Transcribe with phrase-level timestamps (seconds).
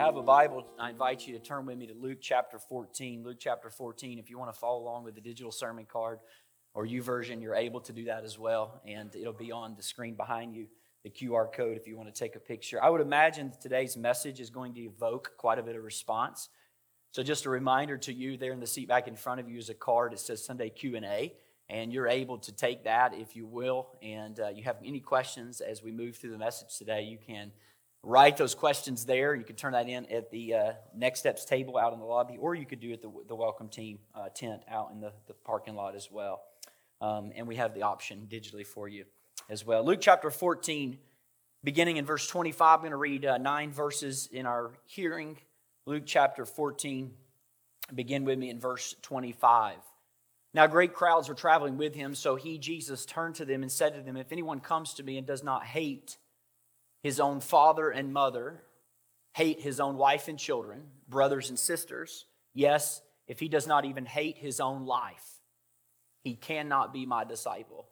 [0.00, 3.22] Have a Bible, I invite you to turn with me to Luke chapter 14.
[3.22, 6.20] Luke chapter 14, if you want to follow along with the digital sermon card
[6.72, 8.80] or YouVersion, you're able to do that as well.
[8.86, 10.68] And it'll be on the screen behind you,
[11.04, 12.82] the QR code, if you want to take a picture.
[12.82, 16.48] I would imagine today's message is going to evoke quite a bit of response.
[17.10, 19.58] So just a reminder to you there in the seat back in front of you
[19.58, 20.14] is a card.
[20.14, 21.34] It says Sunday Q&A.
[21.68, 23.90] And you're able to take that if you will.
[24.00, 27.52] And uh, you have any questions as we move through the message today, you can
[28.02, 29.34] write those questions there.
[29.34, 32.38] You can turn that in at the uh, Next Steps table out in the lobby,
[32.38, 35.34] or you could do it the, the welcome team uh, tent out in the, the
[35.34, 36.42] parking lot as well.
[37.00, 39.04] Um, and we have the option digitally for you
[39.48, 39.84] as well.
[39.84, 40.98] Luke chapter 14,
[41.64, 45.38] beginning in verse 25, I'm going to read uh, nine verses in our hearing.
[45.86, 47.12] Luke chapter 14,
[47.94, 49.76] begin with me in verse 25.
[50.52, 53.94] Now, great crowds were traveling with him, so he, Jesus, turned to them and said
[53.94, 56.16] to them, If anyone comes to me and does not hate
[57.02, 58.62] his own father and mother,
[59.32, 64.06] hate his own wife and children, brothers and sisters, yes, if he does not even
[64.06, 65.40] hate his own life,
[66.22, 67.86] he cannot be my disciple.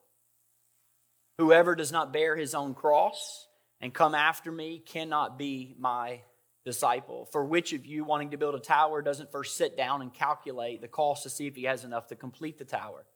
[1.38, 3.46] Whoever does not bear his own cross
[3.80, 6.22] and come after me cannot be my
[6.64, 7.26] disciple.
[7.26, 10.80] For which of you, wanting to build a tower, doesn't first sit down and calculate
[10.80, 13.06] the cost to see if he has enough to complete the tower?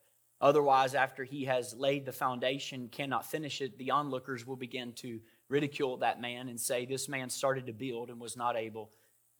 [0.40, 5.20] Otherwise, after he has laid the foundation, cannot finish it, the onlookers will begin to
[5.52, 8.90] ridicule that man and say, This man started to build and was not able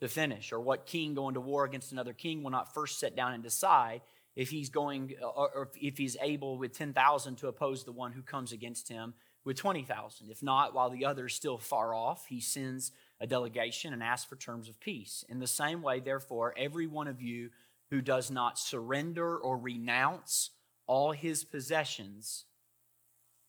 [0.01, 0.53] to finish.
[0.53, 3.43] Or what king going to war against another king will not first sit down and
[3.43, 4.03] decide
[4.37, 8.53] if he's going or if he's able with 10,000 to oppose the one who comes
[8.53, 10.31] against him with 20,000.
[10.31, 14.29] If not, while the other is still far off, he sends a delegation and asks
[14.29, 15.25] for terms of peace.
[15.29, 17.51] In the same way, therefore, every one of you
[17.91, 20.51] who does not surrender or renounce
[20.87, 22.45] all his possessions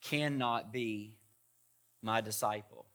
[0.01, 1.15] cannot be
[2.03, 2.85] my disciple.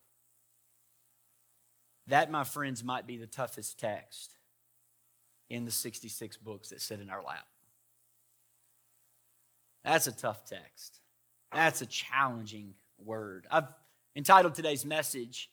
[2.06, 4.34] That, my friends, might be the toughest text
[5.50, 7.46] in the 66 books that sit in our lap.
[9.84, 11.00] That's a tough text.
[11.52, 13.46] That's a challenging word.
[13.50, 13.69] I've
[14.14, 15.50] entitled today's message,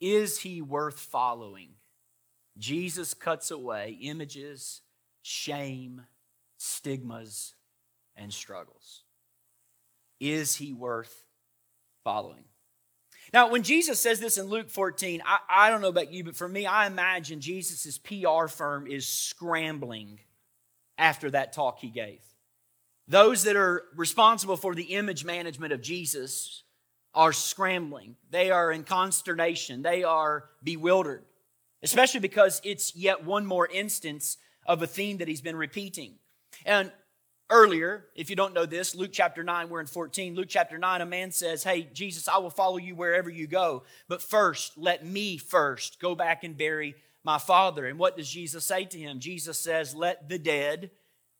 [0.00, 1.70] Is He Worth Following?
[2.56, 4.82] Jesus cuts away images,
[5.22, 6.02] shame,
[6.56, 7.54] stigmas,
[8.14, 9.02] and struggles.
[10.20, 11.24] Is He worth
[12.04, 12.44] following?
[13.34, 16.36] Now, when Jesus says this in Luke 14, I, I don't know about you, but
[16.36, 20.20] for me, I imagine Jesus' PR firm is scrambling
[20.96, 22.20] after that talk he gave.
[23.08, 26.62] Those that are responsible for the image management of Jesus
[27.12, 28.14] are scrambling.
[28.30, 29.82] They are in consternation.
[29.82, 31.24] They are bewildered,
[31.82, 36.20] especially because it's yet one more instance of a theme that he's been repeating.
[36.64, 36.92] And
[37.50, 40.34] earlier, if you don't know this, Luke chapter 9, we're in 14.
[40.34, 43.84] Luke chapter 9, a man says, Hey, Jesus, I will follow you wherever you go.
[44.08, 46.94] But first, let me first go back and bury
[47.24, 47.86] my father.
[47.86, 49.20] And what does Jesus say to him?
[49.20, 50.90] Jesus says, Let the dead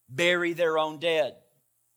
[0.09, 1.37] bury their own dead.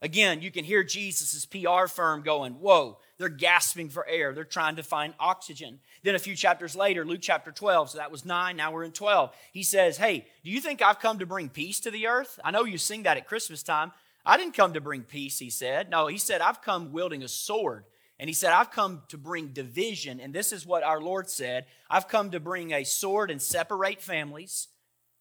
[0.02, 4.34] Again, you can hear Jesus' PR firm going, Whoa, they're gasping for air.
[4.34, 5.80] They're trying to find oxygen.
[6.04, 8.92] Then a few chapters later, Luke chapter 12, so that was 9, now we're in
[8.92, 9.34] 12.
[9.52, 12.40] He says, Hey, do you think I've come to bring peace to the earth?
[12.44, 13.92] I know you sing that at Christmas time.
[14.26, 15.90] I didn't come to bring peace, he said.
[15.90, 17.86] No, he said, I've come wielding a sword.
[18.20, 20.20] And he said, I've come to bring division.
[20.20, 24.02] And this is what our Lord said I've come to bring a sword and separate
[24.02, 24.68] families.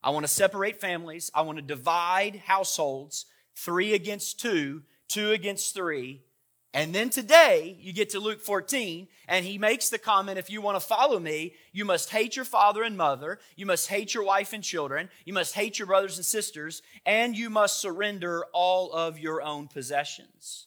[0.03, 1.31] I want to separate families.
[1.34, 6.23] I want to divide households three against two, two against three.
[6.75, 10.60] And then today, you get to Luke 14, and he makes the comment if you
[10.60, 14.25] want to follow me, you must hate your father and mother, you must hate your
[14.25, 18.92] wife and children, you must hate your brothers and sisters, and you must surrender all
[18.92, 20.66] of your own possessions.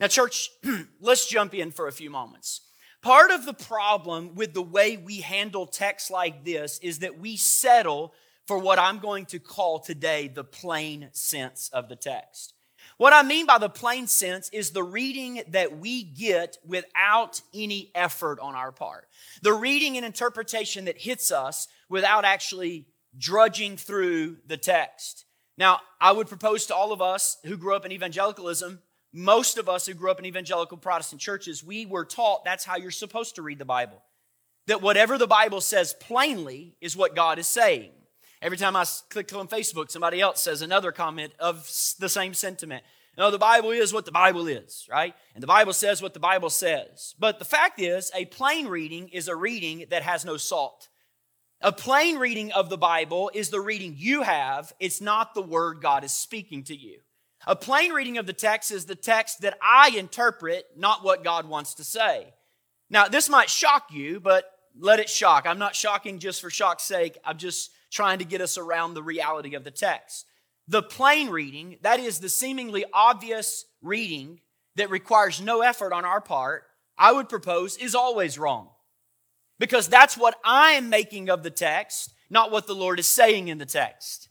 [0.00, 0.50] Now, church,
[1.00, 2.62] let's jump in for a few moments.
[3.00, 7.36] Part of the problem with the way we handle texts like this is that we
[7.36, 8.12] settle
[8.46, 12.54] for what I'm going to call today the plain sense of the text.
[12.98, 17.92] What I mean by the plain sense is the reading that we get without any
[17.94, 19.06] effort on our part.
[19.40, 22.86] The reading and interpretation that hits us without actually
[23.16, 25.26] drudging through the text.
[25.56, 28.80] Now, I would propose to all of us who grew up in evangelicalism,
[29.12, 32.76] most of us who grew up in evangelical Protestant churches, we were taught that's how
[32.76, 34.02] you're supposed to read the Bible.
[34.66, 37.92] That whatever the Bible says plainly is what God is saying.
[38.40, 41.68] Every time I click on Facebook, somebody else says another comment of
[41.98, 42.84] the same sentiment.
[43.16, 45.12] No, the Bible is what the Bible is, right?
[45.34, 47.16] And the Bible says what the Bible says.
[47.18, 50.88] But the fact is, a plain reading is a reading that has no salt.
[51.60, 55.82] A plain reading of the Bible is the reading you have, it's not the word
[55.82, 57.00] God is speaking to you.
[57.48, 61.48] A plain reading of the text is the text that I interpret, not what God
[61.48, 62.34] wants to say.
[62.88, 64.44] Now, this might shock you, but
[64.78, 65.44] let it shock.
[65.46, 67.18] I'm not shocking just for shock's sake.
[67.24, 70.26] I'm just trying to get us around the reality of the text.
[70.66, 74.40] The plain reading, that is the seemingly obvious reading
[74.76, 76.64] that requires no effort on our part,
[76.96, 78.68] I would propose is always wrong.
[79.58, 83.58] Because that's what I'm making of the text, not what the Lord is saying in
[83.58, 84.28] the text.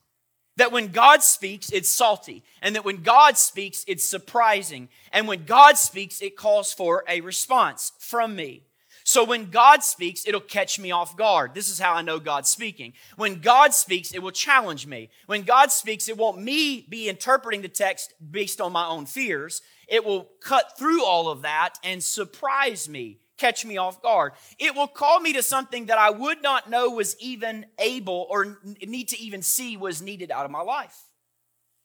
[0.58, 2.44] That when God speaks, it's salty.
[2.62, 4.90] And that when God speaks, it's surprising.
[5.12, 8.67] And when God speaks, it calls for a response from me.
[9.08, 11.56] So when God speaks, it'll catch me off guard.
[11.56, 12.92] This is how I know God's speaking.
[13.16, 15.10] When God speaks, it will challenge me.
[15.28, 19.62] When God speaks, it won't me be interpreting the text based on my own fears.
[19.88, 24.34] It will cut through all of that and surprise me, catch me off guard.
[24.60, 28.60] It will call me to something that I would not know was even able or
[28.86, 31.06] need to even see was needed out of my life.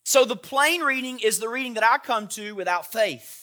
[0.04, 3.41] So the plain reading is the reading that I come to without faith.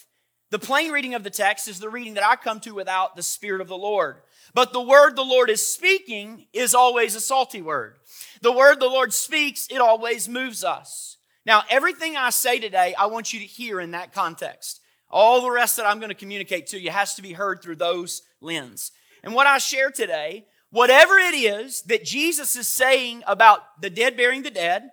[0.51, 3.23] The plain reading of the text is the reading that I come to without the
[3.23, 4.17] Spirit of the Lord.
[4.53, 7.97] But the word the Lord is speaking is always a salty word.
[8.41, 11.17] The word the Lord speaks, it always moves us.
[11.45, 14.81] Now, everything I say today, I want you to hear in that context.
[15.09, 17.77] All the rest that I'm going to communicate to you has to be heard through
[17.77, 18.91] those lens.
[19.23, 24.17] And what I share today, whatever it is that Jesus is saying about the dead
[24.17, 24.91] burying the dead,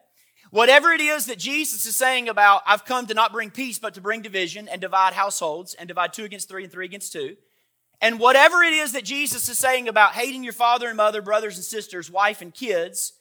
[0.56, 3.92] Whatever it is that Jesus is saying about, I've come to not bring peace, but
[3.92, 7.36] to bring division and divide households and divide two against three and three against two.
[8.00, 11.56] And whatever it is that Jesus is saying about hating your father and mother, brothers
[11.56, 13.12] and sisters, wife and kids,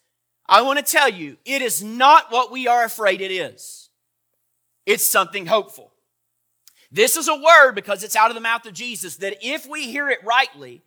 [0.47, 3.89] I want to tell you, it is not what we are afraid it is.
[4.85, 5.91] It's something hopeful.
[6.89, 9.91] This is a word because it's out of the mouth of Jesus that if we
[9.91, 10.83] hear it rightly,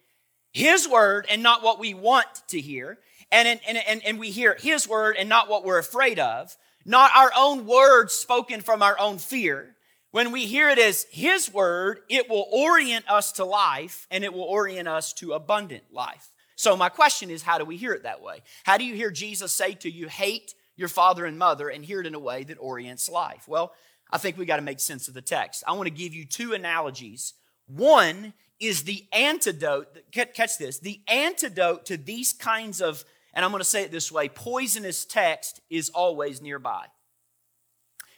[0.58, 2.98] His word and not what we want to hear,
[3.30, 7.12] and, and, and, and we hear His word and not what we're afraid of, not
[7.16, 9.76] our own words spoken from our own fear.
[10.10, 14.32] When we hear it as His word, it will orient us to life and it
[14.32, 16.32] will orient us to abundant life.
[16.56, 18.42] So, my question is, how do we hear it that way?
[18.64, 22.00] How do you hear Jesus say to you, hate your father and mother, and hear
[22.00, 23.46] it in a way that orients life?
[23.46, 23.74] Well,
[24.10, 25.62] I think we got to make sense of the text.
[25.68, 27.34] I want to give you two analogies.
[27.68, 33.60] One is the antidote, catch this, the antidote to these kinds of and I'm going
[33.60, 36.86] to say it this way poisonous text is always nearby.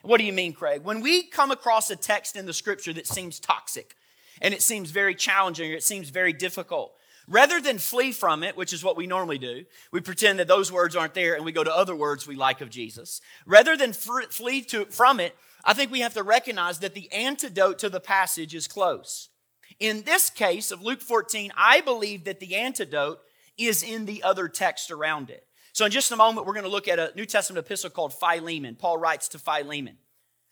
[0.02, 0.82] What do you mean, Craig?
[0.82, 3.96] When we come across a text in the scripture that seems toxic
[4.40, 6.94] and it seems very challenging or it seems very difficult,
[7.28, 10.72] rather than flee from it, which is what we normally do, we pretend that those
[10.72, 13.20] words aren't there and we go to other words we like of Jesus.
[13.44, 17.78] Rather than flee to, from it, I think we have to recognize that the antidote
[17.80, 19.28] to the passage is close.
[19.80, 23.18] In this case of Luke 14, I believe that the antidote
[23.56, 25.46] is in the other text around it.
[25.72, 28.12] So, in just a moment, we're going to look at a New Testament epistle called
[28.12, 28.76] Philemon.
[28.76, 29.96] Paul writes to Philemon.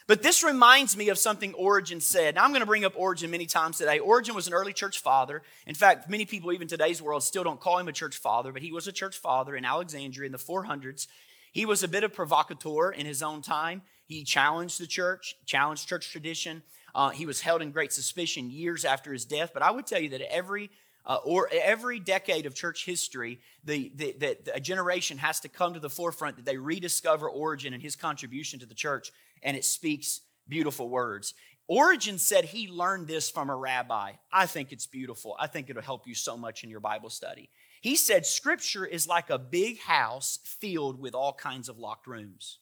[0.07, 2.37] But this reminds me of something Origen said.
[2.37, 3.99] Now, I'm going to bring up Origen many times today.
[3.99, 5.43] Origen was an early church father.
[5.67, 8.63] In fact, many people, even today's world, still don't call him a church father, but
[8.63, 11.07] he was a church father in Alexandria in the 400s.
[11.53, 13.83] He was a bit of provocateur in his own time.
[14.07, 16.63] He challenged the church, challenged church tradition.
[16.95, 19.51] Uh, he was held in great suspicion years after his death.
[19.53, 20.71] But I would tell you that every
[21.09, 25.73] uh, or every decade of church history, the, the, the, a generation has to come
[25.73, 29.11] to the forefront that they rediscover Origen and his contribution to the church,
[29.43, 31.33] and it speaks beautiful words.
[31.67, 34.13] Origen said he learned this from a rabbi.
[34.33, 35.37] I think it's beautiful.
[35.39, 37.51] I think it'll help you so much in your Bible study.
[37.81, 42.59] He said, Scripture is like a big house filled with all kinds of locked rooms.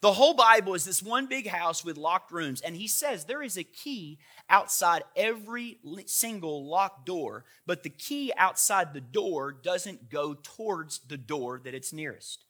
[0.00, 3.42] The whole Bible is this one big house with locked rooms, and he says there
[3.42, 10.10] is a key outside every single locked door, but the key outside the door doesn't
[10.10, 12.44] go towards the door that it's nearest.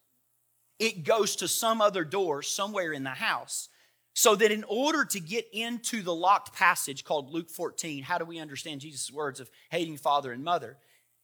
[0.78, 3.68] It goes to some other door somewhere in the house.
[4.16, 8.24] So that in order to get into the locked passage called Luke 14, how do
[8.24, 10.78] we understand Jesus' words of hating father and mother?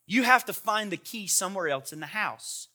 [0.09, 2.67] You have to find the key somewhere else in the house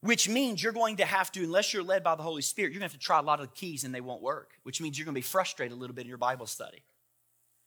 [0.00, 2.80] which means you're going to have to, unless you're led by the Holy Spirit, you're
[2.80, 4.80] going to have to try a lot of the keys and they won't work, which
[4.80, 6.84] means you're going to be frustrated a little bit in your Bible study,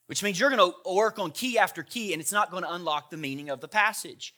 [0.07, 2.73] which means you're going to work on key after key and it's not going to
[2.73, 4.33] unlock the meaning of the passage.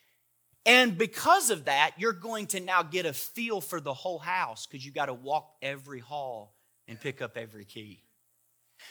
[0.66, 4.66] And because of that, you're going to now get a feel for the whole house
[4.66, 6.56] because you've got to walk every hall
[6.88, 8.04] and pick up every key.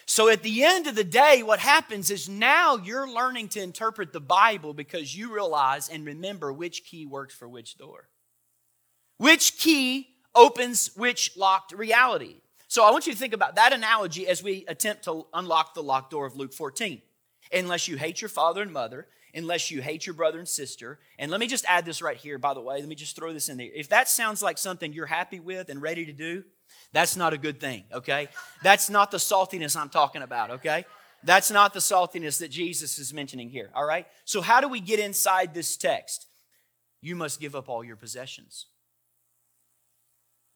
[0.07, 4.13] So at the end of the day, what happens is now you're learning to interpret
[4.13, 8.09] the Bible because you realize and remember which key works for which door.
[9.23, 12.41] Which key opens which locked reality?
[12.67, 15.83] So I want you to think about that analogy as we attempt to unlock the
[15.83, 17.01] locked door of Luke 14.
[17.53, 20.99] Unless you hate your father and mother, unless you hate your brother and sister.
[21.21, 22.81] And let me just add this right here, by the way.
[22.81, 23.69] Let me just throw this in there.
[23.73, 26.43] If that sounds like something you're happy with and ready to do,
[26.93, 28.27] that's not a good thing, okay?
[28.65, 30.85] That's not the saltiness I'm talking about, okay?
[31.23, 34.09] That's not the saltiness that Jesus is mentioning here, all right?
[34.25, 36.27] So, how do we get inside this text?
[37.01, 38.67] You must give up all your possessions.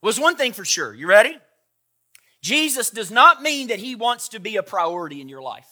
[0.06, 0.94] Was one thing for sure.
[0.94, 1.36] You ready?
[2.40, 5.68] Jesus does not mean that he wants to be a priority in your life.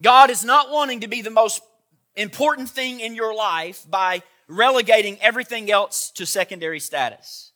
[0.00, 1.62] God is not wanting to be the most
[2.14, 7.50] important thing in your life by relegating everything else to secondary status.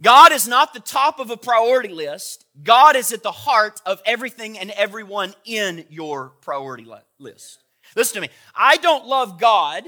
[0.00, 2.46] God is not the top of a priority list.
[2.62, 6.86] God is at the heart of everything and everyone in your priority
[7.18, 7.64] list.
[7.96, 8.28] Listen to me.
[8.54, 9.82] I don't love God,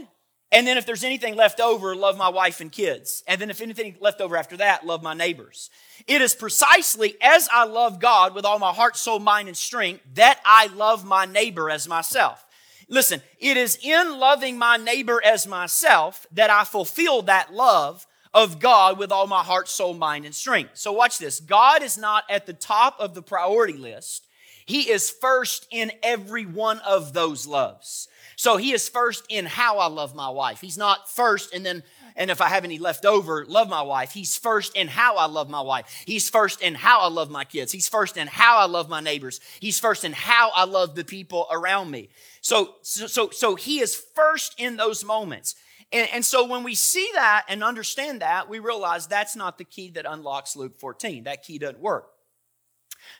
[0.52, 3.24] and then if there's anything left over, love my wife and kids.
[3.26, 5.70] And then if anything left over after that, love my neighbors.
[6.06, 10.02] It is precisely as I love God with all my heart, soul, mind, and strength
[10.14, 12.44] that I love my neighbor as myself.
[12.86, 18.60] Listen, it is in loving my neighbor as myself that I fulfill that love of
[18.60, 20.72] God with all my heart, soul, mind, and strength.
[20.74, 21.40] So watch this.
[21.40, 24.26] God is not at the top of the priority list.
[24.66, 28.08] He is first in every one of those loves.
[28.42, 30.60] So he is first in how I love my wife.
[30.60, 31.84] He's not first and then
[32.16, 34.10] and if I have any left over, love my wife.
[34.10, 36.02] He's first in how I love my wife.
[36.04, 37.70] He's first in how I love my kids.
[37.70, 39.38] He's first in how I love my neighbors.
[39.60, 42.08] He's first in how I love the people around me.
[42.40, 45.54] So, so, so, he is first in those moments.
[45.92, 49.64] And, and so when we see that and understand that, we realize that's not the
[49.64, 51.24] key that unlocks Luke 14.
[51.24, 52.08] That key doesn't work.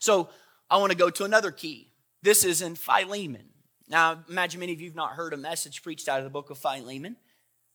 [0.00, 0.30] So
[0.68, 1.92] I want to go to another key.
[2.22, 3.51] This is in Philemon.
[3.88, 6.50] Now, imagine many of you have not heard a message preached out of the book
[6.50, 7.16] of Philemon.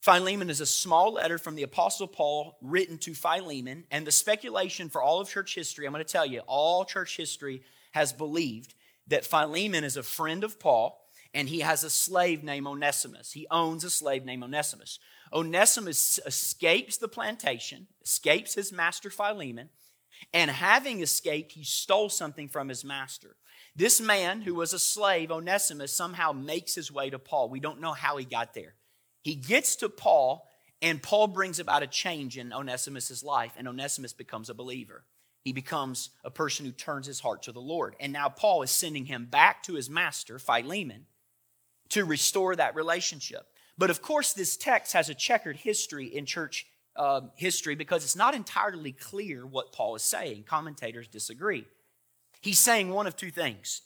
[0.01, 3.85] Philemon is a small letter from the Apostle Paul written to Philemon.
[3.91, 7.17] And the speculation for all of church history, I'm going to tell you, all church
[7.17, 8.73] history has believed
[9.07, 11.01] that Philemon is a friend of Paul
[11.33, 13.33] and he has a slave named Onesimus.
[13.33, 14.99] He owns a slave named Onesimus.
[15.33, 19.69] Onesimus escapes the plantation, escapes his master Philemon,
[20.33, 23.35] and having escaped, he stole something from his master.
[23.77, 27.47] This man, who was a slave, Onesimus, somehow makes his way to Paul.
[27.47, 28.73] We don't know how he got there.
[29.21, 30.47] He gets to Paul,
[30.81, 35.03] and Paul brings about a change in Onesimus' life, and Onesimus becomes a believer.
[35.43, 37.95] He becomes a person who turns his heart to the Lord.
[37.99, 41.05] And now Paul is sending him back to his master, Philemon,
[41.89, 43.45] to restore that relationship.
[43.77, 46.65] But of course, this text has a checkered history in church
[46.95, 50.45] uh, history because it's not entirely clear what Paul is saying.
[50.47, 51.67] Commentators disagree.
[52.41, 53.81] He's saying one of two things.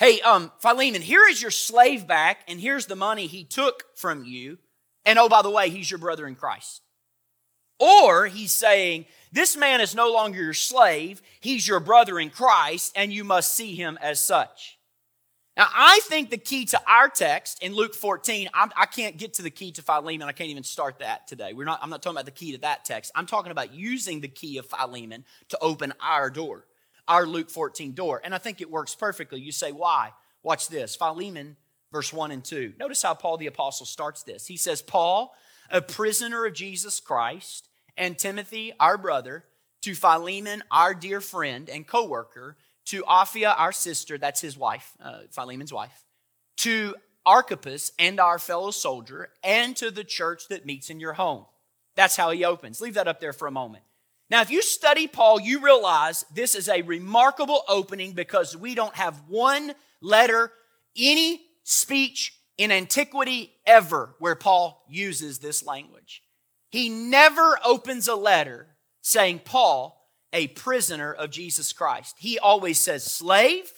[0.00, 4.24] Hey, um, Philemon, here is your slave back, and here's the money he took from
[4.24, 4.58] you.
[5.04, 6.82] And oh, by the way, he's your brother in Christ.
[7.80, 12.92] Or he's saying, this man is no longer your slave, he's your brother in Christ,
[12.96, 14.78] and you must see him as such.
[15.56, 19.16] Now, I think the key to our text in Luke 14, I'm, I can not
[19.16, 20.28] get to the key to Philemon.
[20.28, 21.52] I can't even start that today.
[21.52, 23.10] We're not, I'm not talking about the key to that text.
[23.16, 26.64] I'm talking about using the key of Philemon to open our door,
[27.08, 28.20] our Luke 14 door.
[28.22, 29.40] And I think it works perfectly.
[29.40, 30.12] You say, why?
[30.42, 31.56] Watch this Philemon,
[31.90, 32.74] verse 1 and 2.
[32.78, 34.46] Notice how Paul the Apostle starts this.
[34.46, 35.34] He says, Paul,
[35.70, 39.44] a prisoner of Jesus Christ, and Timothy, our brother,
[39.82, 44.92] to Philemon, our dear friend and co worker, to Apphia, our sister, that's his wife,
[45.02, 46.04] uh, Philemon's wife,
[46.58, 46.94] to
[47.26, 51.44] Archippus and our fellow soldier, and to the church that meets in your home.
[51.96, 52.80] That's how he opens.
[52.80, 53.84] Leave that up there for a moment.
[54.30, 58.94] Now, if you study Paul, you realize this is a remarkable opening because we don't
[58.94, 60.52] have one letter,
[60.96, 66.22] any speech in antiquity ever where Paul uses this language.
[66.70, 68.66] He never opens a letter
[69.00, 72.16] saying, Paul, a prisoner of Jesus Christ.
[72.18, 73.70] He always says slave,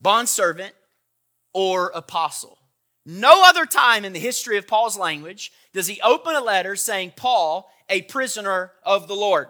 [0.00, 0.74] bondservant,
[1.54, 2.58] or apostle.
[3.08, 7.12] No other time in the history of Paul's language does he open a letter saying,
[7.14, 9.46] Paul, a prisoner of the Lord.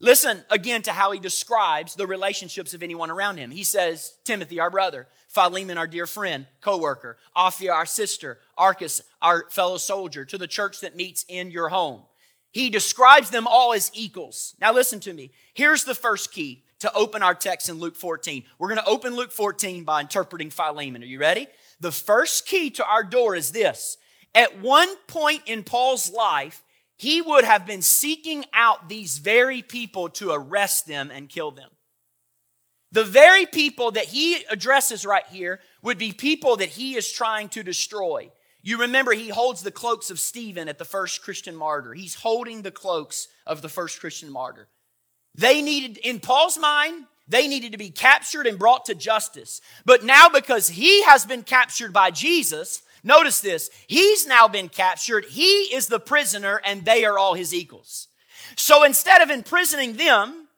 [0.00, 3.50] Listen again to how he describes the relationships of anyone around him.
[3.50, 9.02] He says, Timothy, our brother, Philemon, our dear friend, co worker, Apphia, our sister, Archippus,
[9.20, 12.02] our fellow soldier, to the church that meets in your home.
[12.52, 14.54] He describes them all as equals.
[14.60, 15.32] Now, listen to me.
[15.52, 18.44] Here's the first key to open our text in Luke 14.
[18.58, 21.02] We're going to open Luke 14 by interpreting Philemon.
[21.02, 21.48] Are you ready?
[21.80, 23.96] The first key to our door is this.
[24.34, 26.62] At one point in Paul's life,
[26.96, 31.70] he would have been seeking out these very people to arrest them and kill them.
[32.90, 37.48] The very people that he addresses right here would be people that he is trying
[37.50, 38.30] to destroy.
[38.62, 41.94] You remember he holds the cloaks of Stephen at the first Christian martyr.
[41.94, 44.68] He's holding the cloaks of the first Christian martyr.
[45.34, 49.60] They needed, in Paul's mind, they needed to be captured and brought to justice.
[49.84, 55.26] But now, because he has been captured by Jesus, notice this, he's now been captured.
[55.26, 58.08] He is the prisoner, and they are all his equals.
[58.56, 60.48] So instead of imprisoning them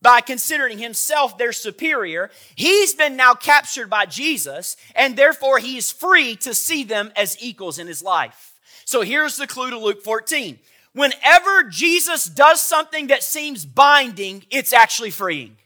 [0.00, 5.90] by considering himself their superior, he's been now captured by Jesus, and therefore he is
[5.90, 8.54] free to see them as equals in his life.
[8.84, 10.58] So here's the clue to Luke 14.
[10.94, 15.57] Whenever Jesus does something that seems binding, it's actually freeing.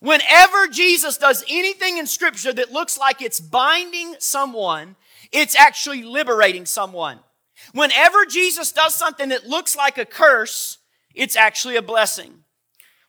[0.00, 4.96] Whenever Jesus does anything in Scripture that looks like it's binding someone,
[5.30, 7.20] it's actually liberating someone.
[7.72, 10.78] Whenever Jesus does something that looks like a curse,
[11.14, 12.44] it's actually a blessing.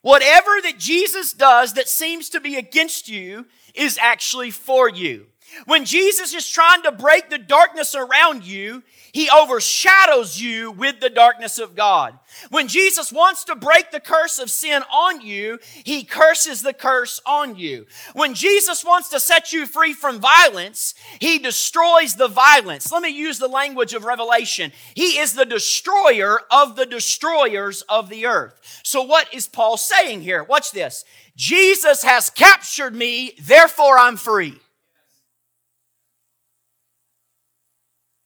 [0.01, 5.27] Whatever that Jesus does that seems to be against you is actually for you.
[5.65, 11.09] When Jesus is trying to break the darkness around you, he overshadows you with the
[11.09, 12.17] darkness of God.
[12.49, 17.19] When Jesus wants to break the curse of sin on you, he curses the curse
[17.25, 17.87] on you.
[18.13, 22.89] When Jesus wants to set you free from violence, he destroys the violence.
[22.89, 24.71] Let me use the language of Revelation.
[24.95, 28.79] He is the destroyer of the destroyers of the earth.
[28.83, 30.43] So what is Paul saying here?
[30.43, 31.03] Watch this.
[31.35, 34.60] Jesus has captured me, therefore I'm free.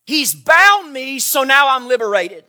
[0.06, 2.46] He's bound me, so now I'm liberated.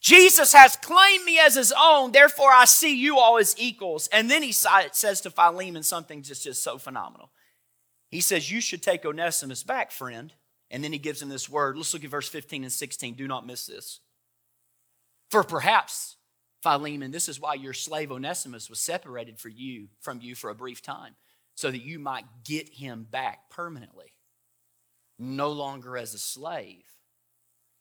[0.00, 4.06] Jesus has claimed me as his own, therefore I see you all as equals.
[4.08, 7.30] And then he says to Philemon something just, just so phenomenal.
[8.10, 10.32] He says, You should take Onesimus back, friend.
[10.70, 11.76] And then he gives him this word.
[11.76, 13.14] Let's look at verse 15 and 16.
[13.14, 14.00] Do not miss this.
[15.30, 16.16] For perhaps,
[16.62, 20.54] Philemon, this is why your slave Onesimus was separated for you from you for a
[20.54, 21.14] brief time,
[21.54, 24.13] so that you might get him back permanently
[25.18, 26.84] no longer as a slave,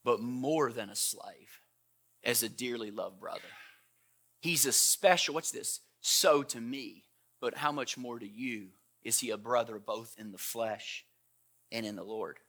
[0.04, 1.62] but more than a slave,
[2.24, 3.42] as a dearly loved brother.
[4.42, 5.80] He's a special, what's this?
[6.02, 7.06] So to me,
[7.40, 8.68] but how much more to you
[9.04, 11.06] is he a brother both in the flesh
[11.72, 12.40] and in the Lord?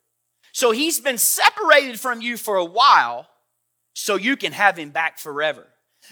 [0.53, 3.29] So he's been separated from you for a while
[3.95, 5.67] so you can have him back forever.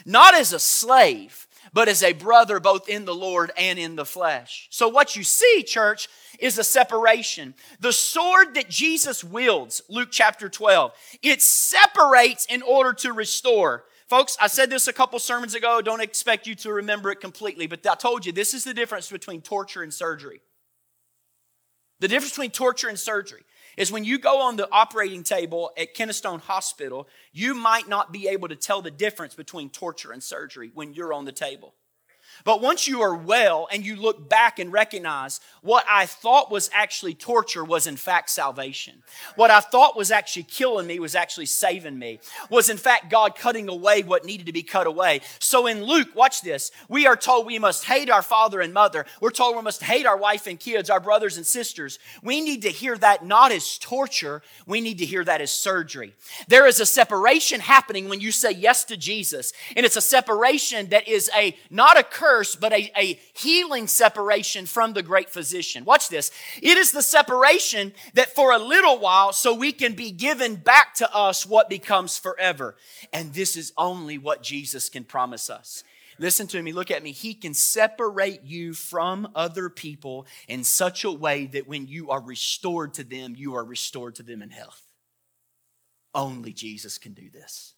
[0.05, 4.05] Not as a slave, but as a brother both in the Lord and in the
[4.05, 4.67] flesh.
[4.71, 7.53] So what you see, church, is a separation.
[7.79, 13.85] The sword that Jesus wields, Luke chapter 12, it separates in order to restore.
[14.07, 15.81] Folks, I said this a couple sermons ago.
[15.81, 19.09] Don't expect you to remember it completely, but I told you this is the difference
[19.09, 20.41] between torture and surgery.
[21.99, 23.43] The difference between torture and surgery
[23.77, 28.27] is when you go on the operating table at Kennestone Hospital, you might not be
[28.27, 31.73] able to tell the difference between torture and surgery when you're on the table.
[32.43, 36.69] But once you are well and you look back and recognize what I thought was
[36.73, 39.03] actually torture was in fact salvation.
[39.35, 42.19] What I thought was actually killing me was actually saving me.
[42.49, 45.21] Was in fact God cutting away what needed to be cut away.
[45.39, 46.71] So in Luke, watch this.
[46.89, 49.05] We are told we must hate our father and mother.
[49.21, 51.99] We're told we must hate our wife and kids, our brothers and sisters.
[52.21, 54.41] We need to hear that not as torture.
[54.67, 56.13] We need to hear that as surgery.
[56.47, 59.53] There is a separation happening when you say yes to Jesus.
[59.75, 64.65] And it's a separation that is a, not a curse but a, a healing separation
[64.65, 65.83] from the great physician.
[65.83, 66.31] Watch this.
[66.61, 70.93] It is the separation that for a little while, so we can be given back
[70.95, 72.75] to us what becomes forever.
[73.11, 75.83] And this is only what Jesus can promise us.
[76.19, 77.11] Listen to me, look at me.
[77.11, 82.21] He can separate you from other people in such a way that when you are
[82.21, 84.81] restored to them, you are restored to them in health.
[86.13, 87.73] Only Jesus can do this.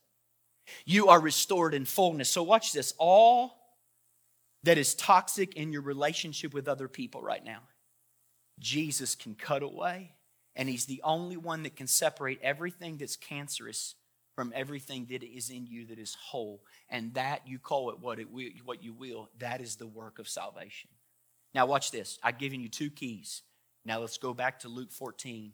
[0.86, 2.29] You are restored in fullness.
[2.29, 2.93] So, watch this.
[2.97, 3.64] All
[4.65, 7.60] that is toxic in your relationship with other people right now.
[8.60, 10.13] Jesus can cut away,
[10.56, 13.95] and He's the only one that can separate everything that's cancerous
[14.36, 16.62] from everything that is in you that is whole.
[16.89, 20.19] And that, you call it what, it will, what you will, that is the work
[20.19, 20.89] of salvation.
[21.54, 22.19] Now, watch this.
[22.21, 23.43] I've given you two keys.
[23.86, 25.54] Now, let's go back to Luke 14.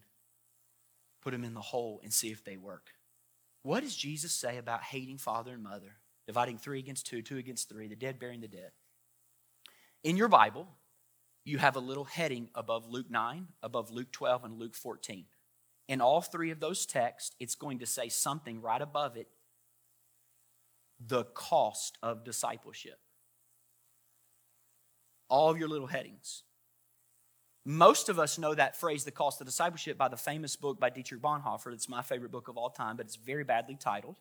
[1.22, 2.88] Put them in the hole and see if they work.
[3.62, 7.68] What does Jesus say about hating father and mother, dividing three against two, two against
[7.68, 8.72] three, the dead burying the dead?
[10.04, 10.68] In your Bible,
[11.44, 15.26] you have a little heading above Luke 9, above Luke 12, and Luke 14.
[15.88, 19.28] In all three of those texts, it's going to say something right above it
[21.04, 22.98] the cost of discipleship.
[25.28, 26.44] All of your little headings.
[27.64, 30.90] Most of us know that phrase, the cost of discipleship, by the famous book by
[30.90, 31.72] Dietrich Bonhoeffer.
[31.72, 34.16] It's my favorite book of all time, but it's very badly titled.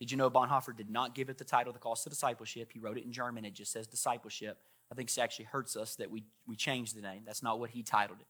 [0.00, 2.72] Did you know Bonhoeffer did not give it the title, The Cost of Discipleship?
[2.72, 4.58] He wrote it in German, it just says discipleship.
[4.94, 7.22] I think it actually hurts us that we, we changed the name.
[7.26, 8.26] That's not what he titled it.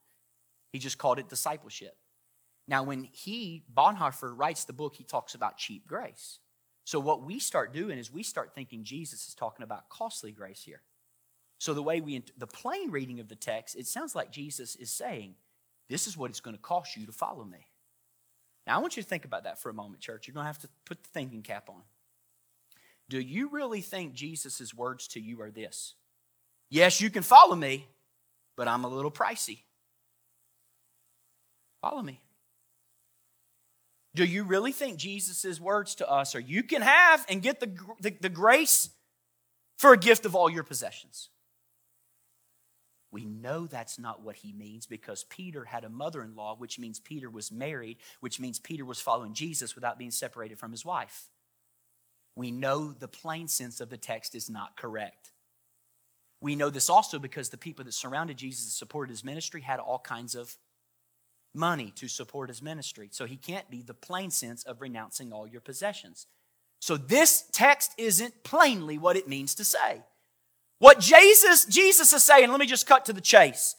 [0.73, 1.95] He just called it discipleship.
[2.67, 6.39] Now, when he, Bonhoeffer, writes the book, he talks about cheap grace.
[6.85, 10.63] So, what we start doing is we start thinking Jesus is talking about costly grace
[10.63, 10.81] here.
[11.59, 14.91] So, the way we, the plain reading of the text, it sounds like Jesus is
[14.91, 15.35] saying,
[15.91, 17.67] This is what it's going to cost you to follow me.
[18.67, 20.27] Now, I want you to think about that for a moment, church.
[20.27, 21.83] You're going to have to put the thinking cap on.
[23.11, 25.95] Do you really think Jesus' words to you are this?
[26.75, 27.87] Yes, you can follow me,
[28.57, 29.61] but I'm a little pricey.
[31.81, 32.21] Follow me.
[34.17, 37.71] Do you really think Jesus' words to us are you can have and get the,
[38.01, 38.91] the, the, grace
[39.79, 41.29] for a gift of all your possessions?
[43.13, 46.81] We know that's not what he means because Peter had a mother in law, which
[46.81, 50.85] means Peter was married, which means Peter was following Jesus without being separated from his
[50.85, 51.29] wife.
[52.35, 55.31] We know the plain sense of the text is not correct.
[56.45, 59.81] We know this also because the people that surrounded Jesus and supported his ministry had
[59.81, 60.59] all kinds of
[61.55, 63.09] money to support his ministry.
[63.11, 66.27] So he can't be the plain sense of renouncing all your possessions.
[66.81, 70.03] So this text isn't plainly what it means to say.
[70.81, 73.75] What Jesus, Jesus is saying, let me just cut to the chase,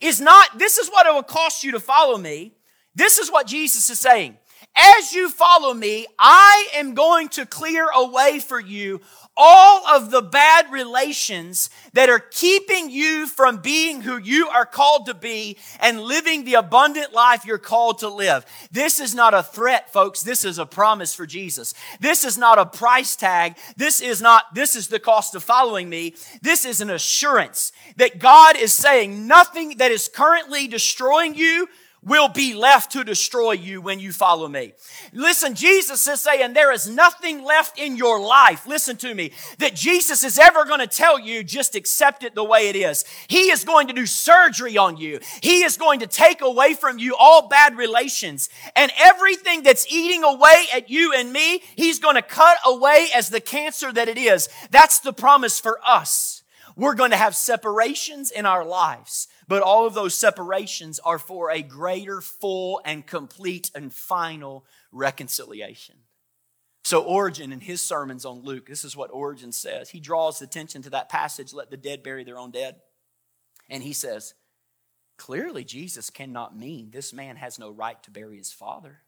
[0.00, 2.56] is not this is what it will cost you to follow me.
[2.96, 4.38] This is what Jesus is saying.
[4.76, 9.00] As you follow me, I am going to clear away for you
[9.40, 15.06] all of the bad relations that are keeping you from being who you are called
[15.06, 18.44] to be and living the abundant life you're called to live.
[18.72, 20.22] This is not a threat, folks.
[20.22, 21.72] This is a promise for Jesus.
[22.00, 23.56] This is not a price tag.
[23.76, 26.14] This is not, this is the cost of following me.
[26.42, 31.68] This is an assurance that God is saying nothing that is currently destroying you
[32.02, 34.72] will be left to destroy you when you follow me.
[35.12, 39.74] Listen, Jesus is saying there is nothing left in your life, listen to me, that
[39.74, 43.04] Jesus is ever going to tell you just accept it the way it is.
[43.26, 45.20] He is going to do surgery on you.
[45.42, 50.24] He is going to take away from you all bad relations and everything that's eating
[50.24, 54.18] away at you and me, He's going to cut away as the cancer that it
[54.18, 54.48] is.
[54.70, 56.42] That's the promise for us.
[56.76, 59.26] We're going to have separations in our lives.
[59.48, 65.96] But all of those separations are for a greater, full, and complete and final reconciliation.
[66.84, 69.90] So, Origen, in his sermons on Luke, this is what Origen says.
[69.90, 72.76] He draws attention to that passage, let the dead bury their own dead.
[73.70, 74.34] And he says,
[75.16, 79.00] clearly, Jesus cannot mean this man has no right to bury his father.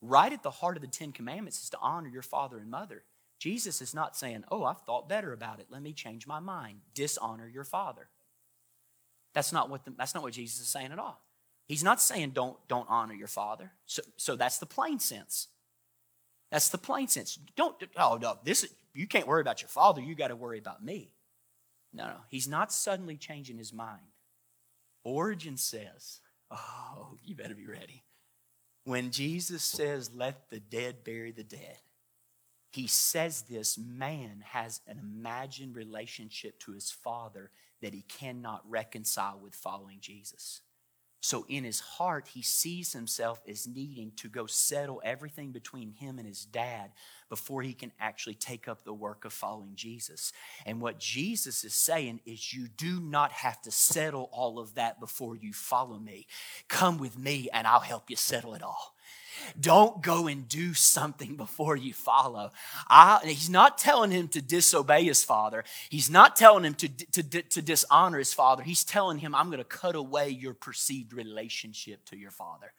[0.00, 3.04] Right at the heart of the Ten Commandments is to honor your father and mother.
[3.38, 5.66] Jesus is not saying, Oh, I've thought better about it.
[5.70, 6.80] Let me change my mind.
[6.94, 8.08] Dishonor your father.
[9.34, 11.22] That's not what, the, that's not what Jesus is saying at all.
[11.66, 13.72] He's not saying don't, don't honor your father.
[13.86, 15.48] So, so that's the plain sense.
[16.50, 17.38] That's the plain sense.
[17.56, 20.02] Don't, oh, no, this is, you can't worry about your father.
[20.02, 21.12] You got to worry about me.
[21.94, 22.16] No, no.
[22.28, 24.02] He's not suddenly changing his mind.
[25.04, 28.04] Origen says, oh, you better be ready.
[28.84, 31.78] When Jesus says, let the dead bury the dead,
[32.72, 37.50] he says this man has an imagined relationship to his father
[37.82, 40.62] that he cannot reconcile with following Jesus.
[41.24, 46.18] So in his heart, he sees himself as needing to go settle everything between him
[46.18, 46.90] and his dad
[47.28, 50.32] before he can actually take up the work of following Jesus.
[50.66, 54.98] And what Jesus is saying is, you do not have to settle all of that
[54.98, 56.26] before you follow me.
[56.66, 58.96] Come with me, and I'll help you settle it all.
[59.58, 62.50] Don't go and do something before you follow.
[62.88, 65.64] I, he's not telling him to disobey his father.
[65.90, 68.62] He's not telling him to, to, to dishonor his father.
[68.62, 72.72] He's telling him, I'm going to cut away your perceived relationship to your father.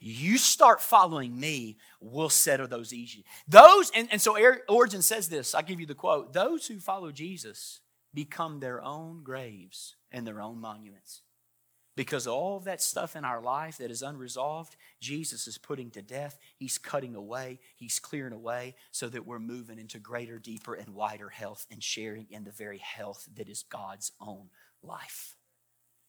[0.00, 3.24] You start following me, we'll settle those issues.
[3.48, 4.36] Those, and, and so
[4.68, 7.80] Origen says this, I'll give you the quote those who follow Jesus
[8.14, 11.22] become their own graves and their own monuments.
[11.96, 16.38] Because all that stuff in our life that is unresolved, Jesus is putting to death.
[16.56, 21.30] He's cutting away, He's clearing away so that we're moving into greater, deeper, and wider
[21.30, 24.50] health and sharing in the very health that is God's own
[24.82, 25.34] life.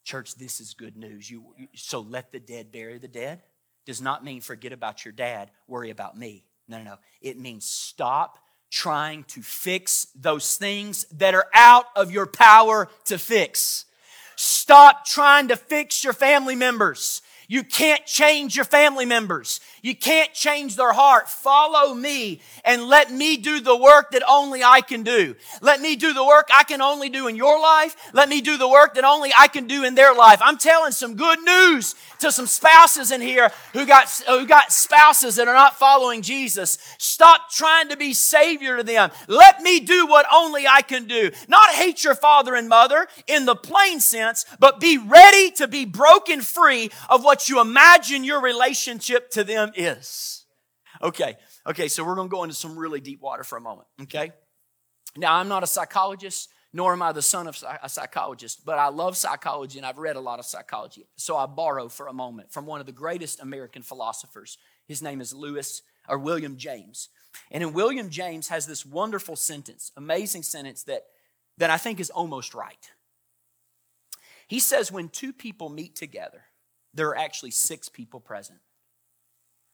[0.04, 1.32] Church, this is good news.
[1.32, 3.42] You, so let the dead bury the dead
[3.86, 6.44] does not mean forget about your dad, worry about me.
[6.68, 6.98] No, no, no.
[7.22, 8.38] It means stop
[8.70, 13.86] trying to fix those things that are out of your power to fix.
[14.38, 17.22] Stop trying to fix your family members.
[17.50, 19.62] You can't change your family members.
[19.82, 21.30] You can't change their heart.
[21.30, 25.34] Follow me and let me do the work that only I can do.
[25.62, 27.96] Let me do the work I can only do in your life.
[28.14, 30.40] Let me do the work that only I can do in their life.
[30.44, 35.38] I'm telling some good news to some spouses in here who got, who got spouses
[35.38, 36.78] that are not following Jesus.
[36.98, 39.10] Stop trying to be savior to them.
[39.28, 41.32] Let me do what only I can do.
[41.48, 45.86] Not hate your father and mother in the plain sense, but be ready to be
[45.86, 50.46] broken free of what what you imagine your relationship to them is.
[51.04, 54.32] Okay, okay, so we're gonna go into some really deep water for a moment, okay?
[55.16, 58.88] Now, I'm not a psychologist, nor am I the son of a psychologist, but I
[58.88, 61.06] love psychology and I've read a lot of psychology.
[61.16, 64.58] So I borrow for a moment from one of the greatest American philosophers.
[64.88, 67.10] His name is Lewis or William James.
[67.52, 71.04] And in William James has this wonderful sentence, amazing sentence that,
[71.60, 72.90] that I think is almost right.
[74.48, 76.47] He says, when two people meet together,
[76.98, 78.60] there are actually six people present.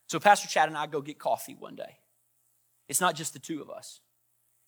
[0.08, 1.98] So Pastor Chad and I go get coffee one day.
[2.90, 4.02] It's not just the two of us.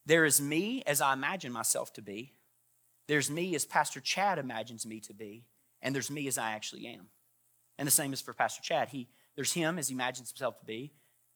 [0.06, 2.34] There is me as I imagine myself to be.
[3.08, 5.44] There's me as Pastor Chad imagines me to be.
[5.82, 7.08] And there's me as I actually am.
[7.78, 8.89] And the same is for Pastor Chad.
[8.89, 10.94] He, there's him as he imagines himself to be,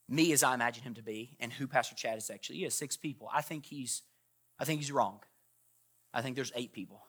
[0.07, 2.73] me as I imagine him to be, and who Pastor Chad is actually is.
[2.73, 3.29] Six people.
[3.31, 4.03] I think he's,
[4.57, 5.19] I think he's wrong.
[6.13, 7.01] I think there's eight people.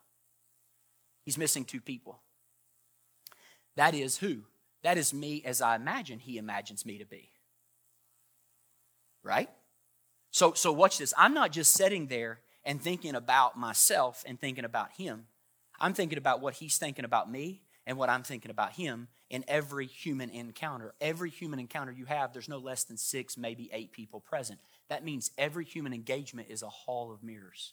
[1.25, 2.21] He's missing two people.
[3.77, 4.43] That is who?
[4.83, 7.31] That is me as I imagine he imagines me to be.
[9.23, 9.51] Right?
[10.31, 11.13] So, so watch this.
[11.19, 15.27] I'm not just sitting there and thinking about myself and thinking about him.
[15.79, 19.45] I'm thinking about what he's thinking about me and what I'm thinking about him in
[19.49, 20.95] every human encounter.
[21.01, 24.61] Every human encounter you have, there's no less than six, maybe eight people present.
[24.89, 27.73] That means every human engagement is a hall of mirrors.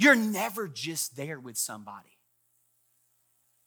[0.00, 2.16] You're never just there with somebody.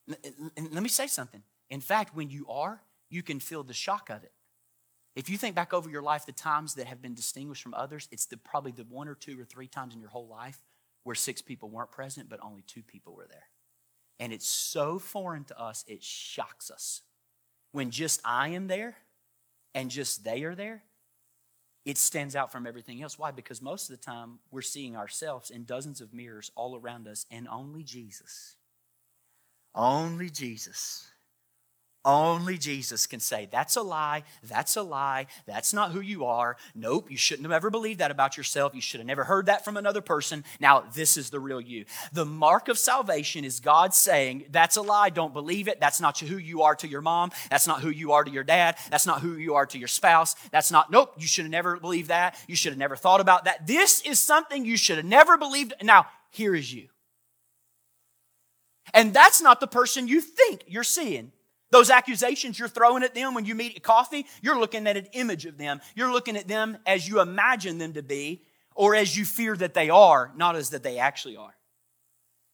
[0.07, 1.43] Let me say something.
[1.69, 4.31] In fact, when you are, you can feel the shock of it.
[5.15, 8.09] If you think back over your life, the times that have been distinguished from others,
[8.11, 10.57] it's the, probably the one or two or three times in your whole life
[11.03, 13.49] where six people weren't present, but only two people were there.
[14.19, 17.03] And it's so foreign to us, it shocks us.
[17.73, 18.97] When just I am there
[19.75, 20.81] and just they are there,
[21.85, 23.19] it stands out from everything else.
[23.19, 23.31] Why?
[23.31, 27.25] Because most of the time we're seeing ourselves in dozens of mirrors all around us,
[27.29, 28.55] and only Jesus,
[29.75, 31.12] only Jesus
[32.05, 34.23] only Jesus can say, That's a lie.
[34.43, 35.27] That's a lie.
[35.45, 36.57] That's not who you are.
[36.75, 38.75] Nope, you shouldn't have ever believed that about yourself.
[38.75, 40.43] You should have never heard that from another person.
[40.59, 41.85] Now, this is the real you.
[42.11, 45.09] The mark of salvation is God saying, That's a lie.
[45.09, 45.79] Don't believe it.
[45.79, 47.31] That's not who you are to your mom.
[47.49, 48.77] That's not who you are to your dad.
[48.89, 50.35] That's not who you are to your spouse.
[50.51, 52.37] That's not, nope, you should have never believed that.
[52.47, 53.65] You should have never thought about that.
[53.65, 55.73] This is something you should have never believed.
[55.81, 56.89] Now, here is you.
[58.93, 61.31] And that's not the person you think you're seeing.
[61.73, 65.07] Those accusations you're throwing at them when you meet at coffee, you're looking at an
[65.13, 65.81] image of them.
[65.95, 68.43] You're looking at them as you imagine them to be
[68.75, 71.55] or as you fear that they are, not as that they actually are.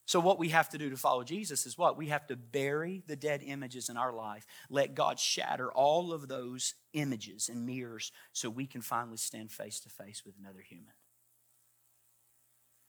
[0.06, 1.98] So, what we have to do to follow Jesus is what?
[1.98, 4.46] We have to bury the dead images in our life.
[4.70, 9.80] Let God shatter all of those images and mirrors so we can finally stand face
[9.80, 10.94] to face with another human.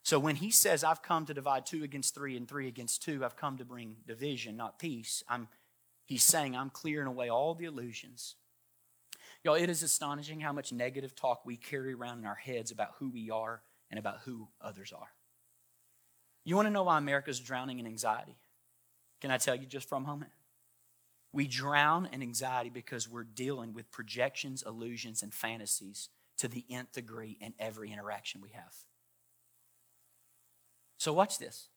[0.03, 3.25] So, when he says, I've come to divide two against three and three against two,
[3.25, 5.49] I've come to bring division, not peace, I'm
[6.05, 8.35] He's saying, I'm clearing away all the illusions.
[9.43, 12.95] Y'all, it is astonishing how much negative talk we carry around in our heads about
[12.99, 15.09] who we are and about who others are.
[16.43, 18.37] You want to know why America's drowning in anxiety?
[19.19, 20.31] Can I tell you just for a moment?
[21.33, 26.91] We drown in anxiety because we're dealing with projections, illusions, and fantasies to the nth
[26.91, 28.75] degree in every interaction we have.
[30.97, 31.69] So, watch this.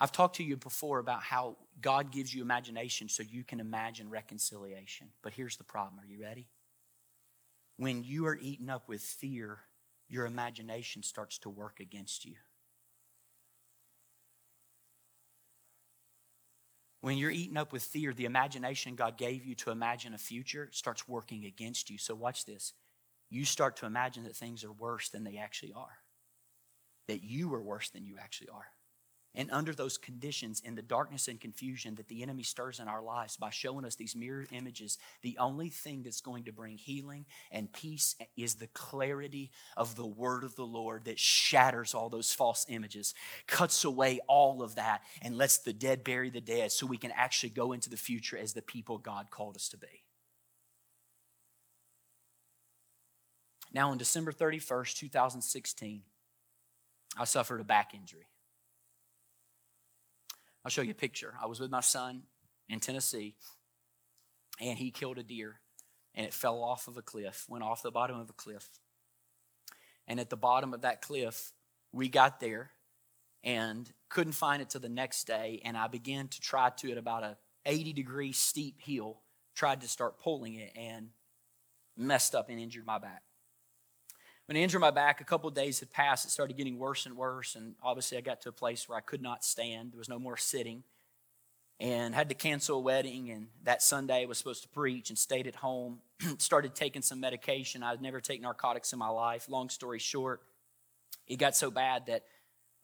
[0.00, 4.08] I've talked to you before about how God gives you imagination so you can imagine
[4.10, 5.08] reconciliation.
[5.22, 6.00] But here's the problem.
[6.00, 6.46] Are you ready?
[7.76, 9.58] When you are eaten up with fear,
[10.08, 12.34] your imagination starts to work against you.
[17.00, 20.68] When you're eaten up with fear, the imagination God gave you to imagine a future
[20.72, 21.98] starts working against you.
[21.98, 22.72] So, watch this.
[23.30, 25.98] You start to imagine that things are worse than they actually are,
[27.06, 28.66] that you are worse than you actually are.
[29.34, 33.02] And under those conditions, in the darkness and confusion that the enemy stirs in our
[33.02, 37.26] lives by showing us these mirror images, the only thing that's going to bring healing
[37.52, 42.32] and peace is the clarity of the word of the Lord that shatters all those
[42.32, 43.14] false images,
[43.46, 47.12] cuts away all of that, and lets the dead bury the dead so we can
[47.12, 50.04] actually go into the future as the people God called us to be.
[53.72, 56.02] Now, on December 31st, 2016,
[57.18, 58.26] I suffered a back injury.
[60.64, 61.34] I'll show you a picture.
[61.42, 62.22] I was with my son
[62.68, 63.36] in Tennessee,
[64.60, 65.60] and he killed a deer,
[66.14, 68.68] and it fell off of a cliff, went off the bottom of a cliff.
[70.06, 71.52] And at the bottom of that cliff,
[71.92, 72.70] we got there
[73.44, 75.60] and couldn't find it till the next day.
[75.64, 79.20] And I began to try to, at about a 80 degree steep hill,
[79.54, 81.10] tried to start pulling it and
[81.96, 83.22] messed up and injured my back.
[84.48, 86.24] When I injured my back, a couple days had passed.
[86.24, 87.54] It started getting worse and worse.
[87.54, 89.92] And obviously, I got to a place where I could not stand.
[89.92, 90.84] There was no more sitting.
[91.78, 93.30] And had to cancel a wedding.
[93.30, 95.98] And that Sunday, I was supposed to preach and stayed at home.
[96.38, 97.82] started taking some medication.
[97.82, 99.50] I'd never taken narcotics in my life.
[99.50, 100.40] Long story short,
[101.26, 102.24] it got so bad that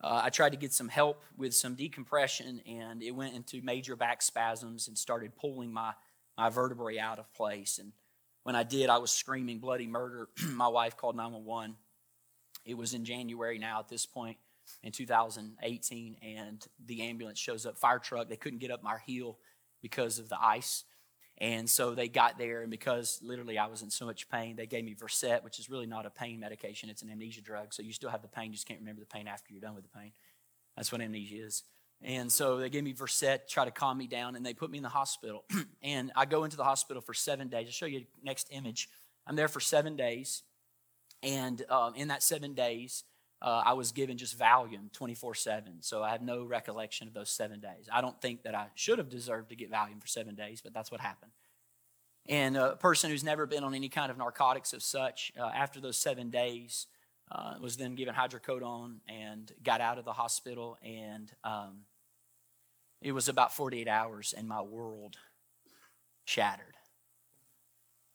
[0.02, 3.96] uh, I tried to get some help with some decompression, and it went into major
[3.96, 5.94] back spasms and started pulling my,
[6.36, 7.78] my vertebrae out of place.
[7.78, 7.92] And
[8.44, 10.28] when I did, I was screaming bloody murder.
[10.50, 11.76] My wife called 911.
[12.64, 14.36] It was in January now at this point
[14.82, 18.28] in 2018, and the ambulance shows up, fire truck.
[18.28, 19.38] They couldn't get up my heel
[19.82, 20.84] because of the ice.
[21.38, 24.66] And so they got there, and because literally I was in so much pain, they
[24.66, 26.88] gave me Versed, which is really not a pain medication.
[26.88, 27.74] It's an amnesia drug.
[27.74, 29.74] So you still have the pain, you just can't remember the pain after you're done
[29.74, 30.12] with the pain.
[30.76, 31.64] That's what amnesia is.
[32.02, 34.78] And so they gave me Versed, try to calm me down, and they put me
[34.78, 35.44] in the hospital.
[35.82, 37.66] and I go into the hospital for seven days.
[37.66, 38.88] I'll show you next image.
[39.26, 40.42] I'm there for seven days.
[41.22, 43.04] And um, in that seven days,
[43.40, 45.74] uh, I was given just Valium 24 7.
[45.80, 47.88] So I have no recollection of those seven days.
[47.92, 50.74] I don't think that I should have deserved to get Valium for seven days, but
[50.74, 51.32] that's what happened.
[52.26, 55.78] And a person who's never been on any kind of narcotics of such, uh, after
[55.78, 56.86] those seven days,
[57.30, 60.78] uh, was then given hydrocodone and got out of the hospital.
[60.82, 61.80] And um,
[63.00, 65.16] it was about 48 hours, and my world
[66.24, 66.74] shattered.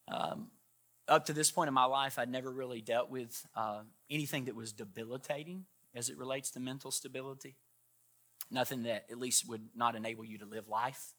[0.07, 0.51] Um,
[1.07, 4.55] up to this point in my life, I'd never really dealt with uh, anything that
[4.55, 7.57] was debilitating as it relates to mental stability.
[8.51, 11.13] Nothing that at least would not enable you to live life.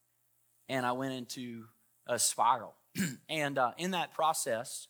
[0.68, 1.64] And I went into
[2.06, 2.74] a spiral.
[3.28, 4.88] and uh, in that process,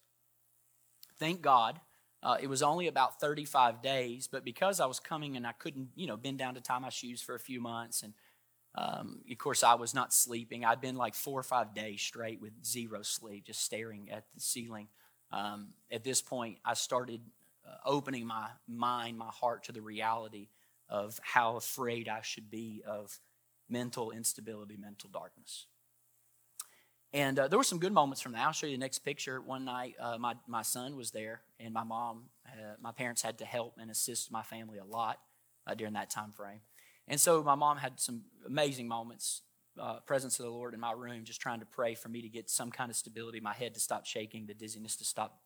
[1.19, 1.81] thank God,
[2.23, 5.89] uh, it was only about 35 days, but because I was coming and I couldn't,
[5.95, 8.13] you know, bend down to tie my shoes for a few months, and
[8.75, 10.65] um, of course I was not sleeping.
[10.65, 14.41] I'd been like four or five days straight with zero sleep, just staring at the
[14.41, 14.89] ceiling.
[15.33, 17.21] Um, at this point, I started
[17.67, 20.49] uh, opening my mind, my heart to the reality
[20.89, 23.19] of how afraid I should be of
[23.69, 25.67] mental instability, mental darkness.
[27.13, 28.47] And uh, there were some good moments from that.
[28.47, 29.41] I'll show you the next picture.
[29.41, 33.39] One night, uh, my, my son was there, and my mom, uh, my parents had
[33.39, 35.19] to help and assist my family a lot
[35.67, 36.61] uh, during that time frame.
[37.09, 39.43] And so my mom had some amazing moments,
[39.81, 42.29] uh, presence of the Lord in my room, just trying to pray for me to
[42.29, 45.41] get some kind of stability, my head to stop shaking, the dizziness to stop,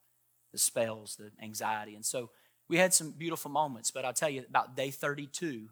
[0.52, 1.94] the spells, the anxiety.
[1.94, 2.28] And so
[2.68, 5.70] we had some beautiful moments, but I'll tell you, about day 32,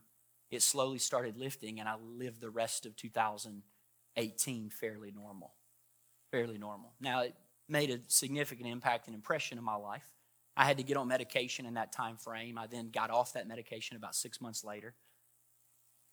[0.51, 5.53] it slowly started lifting, and I lived the rest of 2018 fairly normal
[6.33, 6.93] fairly normal.
[7.01, 7.35] Now, it
[7.69, 10.07] made a significant impact and impression in my life.
[10.57, 12.59] I had to get on medication in that time frame.
[12.59, 14.95] I then got off that medication about six months later.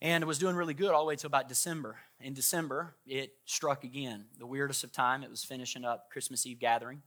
[0.02, 1.98] And was doing really good all the way to about December.
[2.22, 4.26] In December, it struck again.
[4.38, 5.24] The weirdest of time.
[5.24, 7.02] It was finishing up Christmas Eve gathering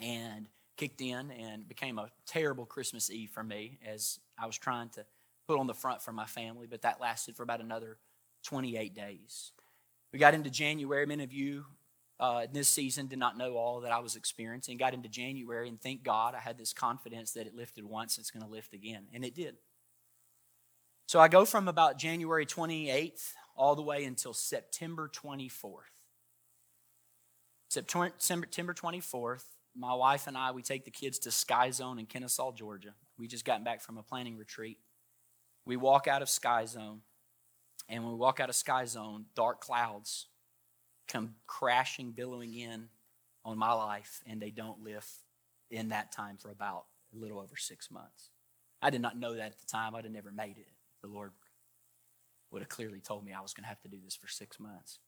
[0.00, 4.88] and kicked in and became a terrible Christmas Eve for me as I was trying
[4.90, 5.04] to
[5.46, 7.98] put on the front for my family, but that lasted for about another
[8.44, 9.52] 28 days.
[10.12, 11.04] We got into January.
[11.04, 11.66] Many of you
[12.20, 14.76] uh, this season did not know all that I was experiencing.
[14.76, 18.30] Got into January, and thank God I had this confidence that it lifted once, it's
[18.30, 19.06] going to lift again.
[19.12, 19.56] And it did.
[21.06, 25.72] So I go from about January 28th all the way until September 24th.
[27.68, 29.44] September 24th,
[29.76, 32.94] my wife and I, we take the kids to Sky Zone in Kennesaw, Georgia.
[33.18, 34.78] We just gotten back from a planning retreat.
[35.66, 37.02] We walk out of Sky Zone,
[37.88, 40.27] and when we walk out of Sky Zone, dark clouds
[41.08, 42.88] come crashing, billowing in
[43.44, 45.06] on my life, and they don't live
[45.70, 48.30] in that time for about a little over six months.
[48.80, 49.94] I did not know that at the time.
[49.94, 50.68] I'd have never made it.
[51.02, 51.32] The Lord
[52.50, 54.58] would have clearly told me I was going to have to do this for six
[54.60, 55.00] months.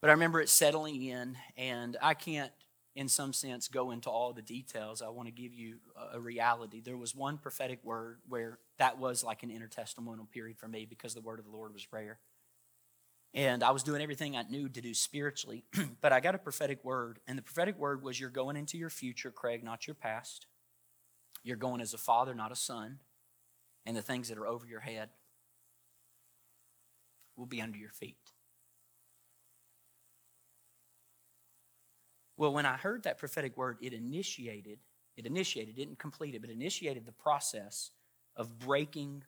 [0.00, 2.52] But I remember it settling in, and I can't,
[2.94, 5.00] in some sense, go into all the details.
[5.02, 5.76] I want to give you
[6.12, 6.80] a reality.
[6.80, 11.14] There was one prophetic word where that was like an intertestamental period for me because
[11.14, 12.18] the word of the Lord was rare.
[13.36, 15.62] And I was doing everything I knew to do spiritually,
[16.00, 17.18] but I got a prophetic word.
[17.28, 20.46] And the prophetic word was You're going into your future, Craig, not your past.
[21.44, 23.00] You're going as a father, not a son.
[23.84, 25.10] And the things that are over your head
[27.36, 28.16] will be under your feet.
[32.38, 34.78] Well, when I heard that prophetic word, it initiated,
[35.16, 37.90] it initiated, didn't complete it, but initiated the process
[38.34, 39.24] of breaking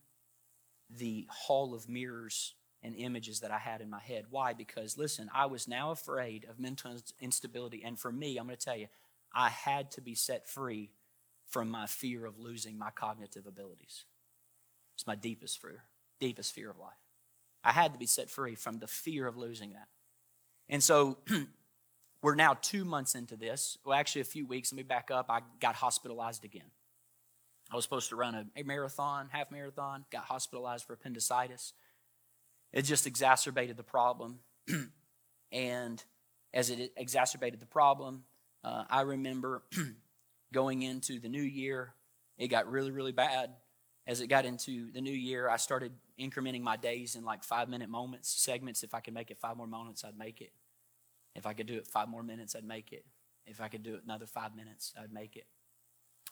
[0.91, 4.27] the hall of mirrors and images that I had in my head.
[4.31, 4.53] Why?
[4.53, 7.83] Because, listen, I was now afraid of mental instability.
[7.85, 8.87] And for me, I'm going to tell you,
[9.35, 10.91] I had to be set free
[11.49, 14.05] from my fear of losing my cognitive abilities.
[14.95, 15.85] It's my deepest fear,
[16.21, 16.93] deepest fear of life.
[17.65, 19.89] I had to be set free from the fear of losing that.
[20.69, 21.19] And so
[22.23, 23.79] we're now two months into this.
[23.85, 24.73] Well, actually, a few weeks.
[24.73, 25.27] Let me back up.
[25.29, 26.71] I got hospitalized again.
[27.71, 31.75] I was supposed to run a, marathon, half marathon, got hospitalized for appendicitis.
[32.73, 34.41] It just exacerbated the problem.
[35.53, 36.03] and
[36.53, 38.25] as it exacerbated the problem,
[38.65, 39.63] uh, I remember
[40.53, 41.95] going into the new year,
[42.37, 43.51] it got really, really bad.
[44.07, 47.69] As it got into the new year, I started incrementing my days in like five
[47.69, 48.83] minute moments, segments.
[48.83, 50.53] If I could make it five more moments, I'd make it.
[51.35, 53.05] If I could do it five more minutes, I'd make it.
[53.47, 55.47] If I could do it another five minutes, I'd make it.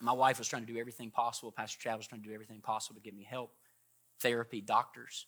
[0.00, 1.52] My wife was trying to do everything possible.
[1.52, 3.52] Pastor Chad was trying to do everything possible to get me help,
[4.20, 5.26] therapy, doctors.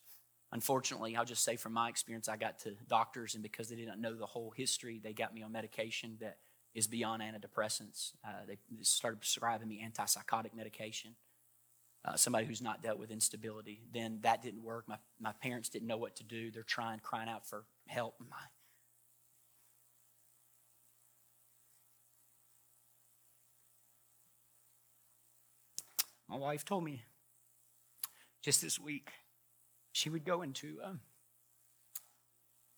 [0.50, 4.00] Unfortunately, I'll just say from my experience, I got to doctors, and because they didn't
[4.00, 6.38] know the whole history, they got me on medication that
[6.74, 8.12] is beyond antidepressants.
[8.26, 11.16] Uh, they started prescribing me antipsychotic medication.
[12.04, 13.82] Uh, somebody who's not dealt with instability.
[13.92, 14.84] Then that didn't work.
[14.88, 16.50] My, my parents didn't know what to do.
[16.50, 18.14] They're trying, crying out for help.
[18.18, 18.36] My,
[26.28, 27.02] my wife told me
[28.40, 29.10] just this week
[29.98, 31.00] she would go into um,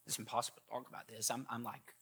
[0.07, 1.31] it's impossible to talk about this.
[1.31, 1.95] I'm, I'm like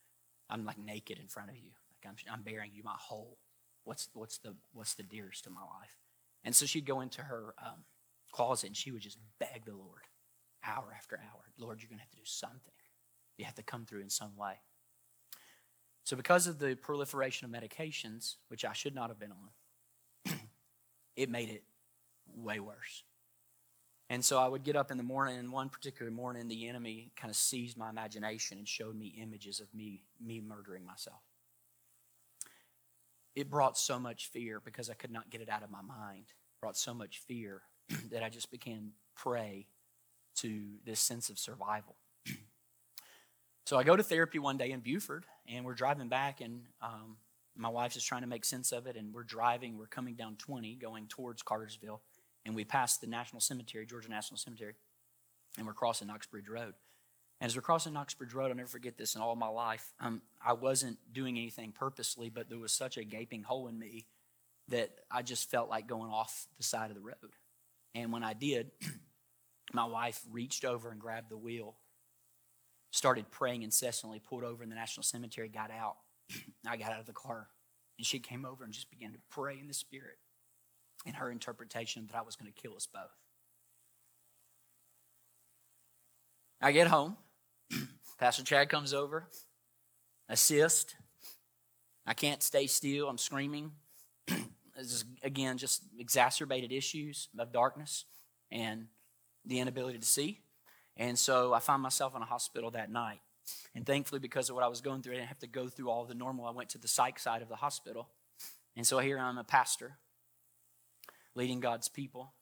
[0.48, 1.70] i'm like naked in front of you.
[1.90, 3.36] Like I'm, I'm bearing you my whole
[3.84, 5.98] what's what's the what's the dearest to my life?
[6.44, 7.84] And so she'd go into her um,
[8.30, 10.06] closet and she would just beg the lord
[10.64, 12.72] hour after hour lord you're going to have to do something.
[13.36, 14.54] You have to come through in some way.
[16.04, 20.38] So because of the proliferation of medications which i should not have been on
[21.16, 21.64] it made it
[22.36, 23.02] way worse
[24.10, 27.10] and so I would get up in the morning, and one particular morning, the enemy
[27.14, 31.20] kind of seized my imagination and showed me images of me, me murdering myself.
[33.34, 36.24] It brought so much fear because I could not get it out of my mind.
[36.28, 37.62] It brought so much fear
[38.10, 39.66] that I just began prey
[40.36, 41.96] to this sense of survival.
[43.66, 47.18] so I go to therapy one day in Buford, and we're driving back, and um,
[47.54, 49.76] my wife's just trying to make sense of it, and we're driving.
[49.76, 52.00] We're coming down 20, going towards Cartersville
[52.44, 54.74] and we passed the National Cemetery, Georgia National Cemetery,
[55.56, 56.74] and we're crossing Knoxbridge Road.
[57.40, 59.92] And as we're crossing Knoxbridge Road, I'll never forget this in all my life.
[60.00, 64.06] Um, I wasn't doing anything purposely, but there was such a gaping hole in me
[64.68, 67.32] that I just felt like going off the side of the road.
[67.94, 68.70] And when I did,
[69.72, 71.76] my wife reached over and grabbed the wheel,
[72.90, 75.96] started praying incessantly, pulled over in the National Cemetery, got out.
[76.66, 77.48] I got out of the car,
[77.98, 80.18] and she came over and just began to pray in the Spirit
[81.06, 83.16] in her interpretation that I was going to kill us both.
[86.60, 87.16] I get home.
[88.18, 89.28] Pastor Chad comes over,
[90.28, 90.96] assist.
[92.06, 93.08] I can't stay still.
[93.08, 93.72] I'm screaming.
[94.26, 94.42] this
[94.76, 98.06] is, again, just exacerbated issues of darkness
[98.50, 98.86] and
[99.44, 100.40] the inability to see.
[100.96, 103.20] And so I find myself in a hospital that night.
[103.74, 105.90] And thankfully, because of what I was going through, I didn't have to go through
[105.90, 106.46] all the normal.
[106.46, 108.08] I went to the psych side of the hospital.
[108.76, 109.98] And so here I'm a pastor
[111.38, 112.34] leading God's people,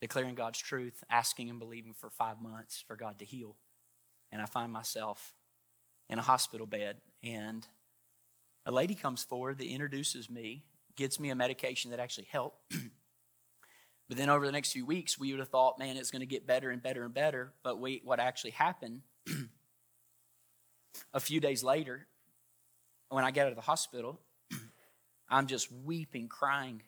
[0.00, 3.56] declaring God's truth, asking and believing for five months for God to heal.
[4.30, 5.34] And I find myself
[6.08, 7.66] in a hospital bed, and
[8.64, 10.62] a lady comes forward that introduces me,
[10.96, 12.60] gets me a medication that actually helped.
[14.08, 16.26] but then over the next few weeks, we would have thought, man, it's going to
[16.26, 17.52] get better and better and better.
[17.64, 19.00] But wait, what actually happened
[21.12, 22.06] a few days later,
[23.08, 24.20] when I get out of the hospital,
[25.28, 26.82] I'm just weeping, crying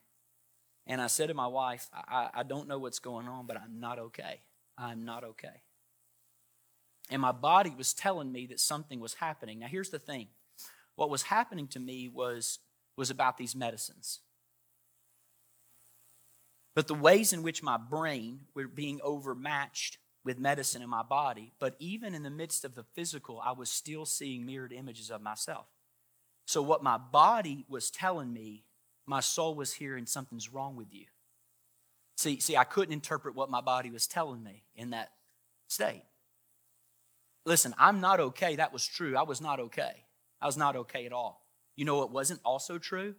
[0.86, 3.78] and I said to my wife, I, I don't know what's going on, but I'm
[3.78, 4.40] not okay.
[4.76, 5.62] I'm not okay.
[7.10, 9.60] And my body was telling me that something was happening.
[9.60, 10.28] Now, here's the thing
[10.96, 12.58] what was happening to me was,
[12.96, 14.20] was about these medicines.
[16.74, 21.52] But the ways in which my brain were being overmatched with medicine in my body,
[21.58, 25.20] but even in the midst of the physical, I was still seeing mirrored images of
[25.20, 25.66] myself.
[26.46, 28.64] So, what my body was telling me
[29.07, 31.07] my soul was here and something's wrong with you.
[32.16, 35.11] See, see, I couldn't interpret what my body was telling me in that
[35.68, 36.05] state.
[37.44, 38.57] Listen, I'm not okay.
[38.57, 39.16] That was true.
[39.16, 40.05] I was not okay.
[40.40, 41.44] I was not okay at all.
[41.74, 43.14] You know what wasn't also true?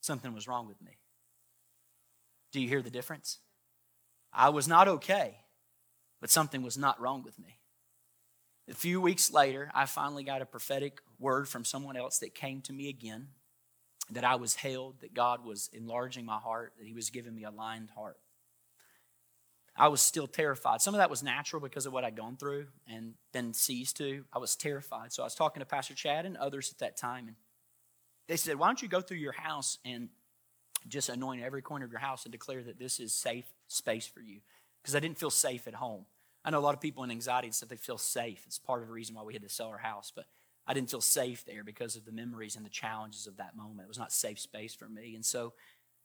[0.00, 0.98] Something was wrong with me.
[2.52, 3.38] Do you hear the difference?
[4.32, 5.36] I was not okay,
[6.20, 7.58] but something was not wrong with me.
[8.70, 12.60] A few weeks later, I finally got a prophetic word from someone else that came
[12.62, 13.28] to me again
[14.10, 17.44] that I was held, that God was enlarging my heart, that He was giving me
[17.44, 18.18] a lined heart.
[19.76, 20.80] I was still terrified.
[20.80, 24.24] Some of that was natural because of what I'd gone through and been seized to.
[24.32, 25.12] I was terrified.
[25.12, 27.36] So I was talking to Pastor Chad and others at that time, and
[28.26, 30.08] they said, Why don't you go through your house and
[30.88, 34.20] just anoint every corner of your house and declare that this is safe space for
[34.20, 34.40] you?
[34.82, 36.06] Because I didn't feel safe at home.
[36.44, 38.42] I know a lot of people in anxiety and stuff, they feel safe.
[38.46, 40.12] It's part of the reason why we had to sell our house.
[40.14, 40.26] But
[40.68, 43.80] I didn't feel safe there because of the memories and the challenges of that moment.
[43.80, 45.14] It was not safe space for me.
[45.14, 45.54] And so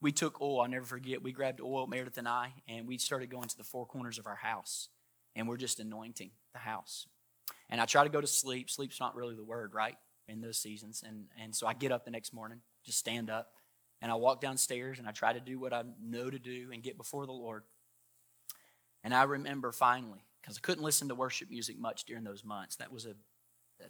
[0.02, 0.62] we took oil.
[0.62, 1.22] I'll never forget.
[1.22, 4.26] We grabbed oil, Meredith and I, and we started going to the four corners of
[4.26, 4.88] our house,
[5.36, 7.08] and we're just anointing the house.
[7.70, 8.70] And I try to go to sleep.
[8.70, 9.96] Sleep's not really the word, right?
[10.28, 13.52] In those seasons, and and so I get up the next morning, just stand up,
[14.02, 16.82] and I walk downstairs, and I try to do what I know to do and
[16.82, 17.64] get before the Lord.
[19.04, 22.78] And I remember finally, because I couldn't listen to worship music much during those months.
[22.78, 23.16] That was a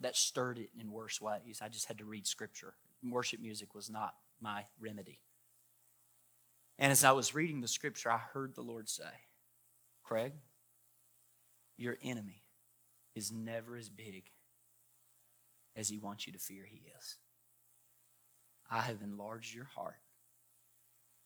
[0.01, 1.59] that stirred it in worse ways.
[1.61, 2.73] I just had to read scripture.
[3.03, 5.19] Worship music was not my remedy.
[6.79, 9.03] And as I was reading the scripture, I heard the Lord say,
[10.03, 10.33] Craig,
[11.77, 12.43] your enemy
[13.15, 14.25] is never as big
[15.75, 17.17] as he wants you to fear he is.
[18.69, 19.97] I have enlarged your heart.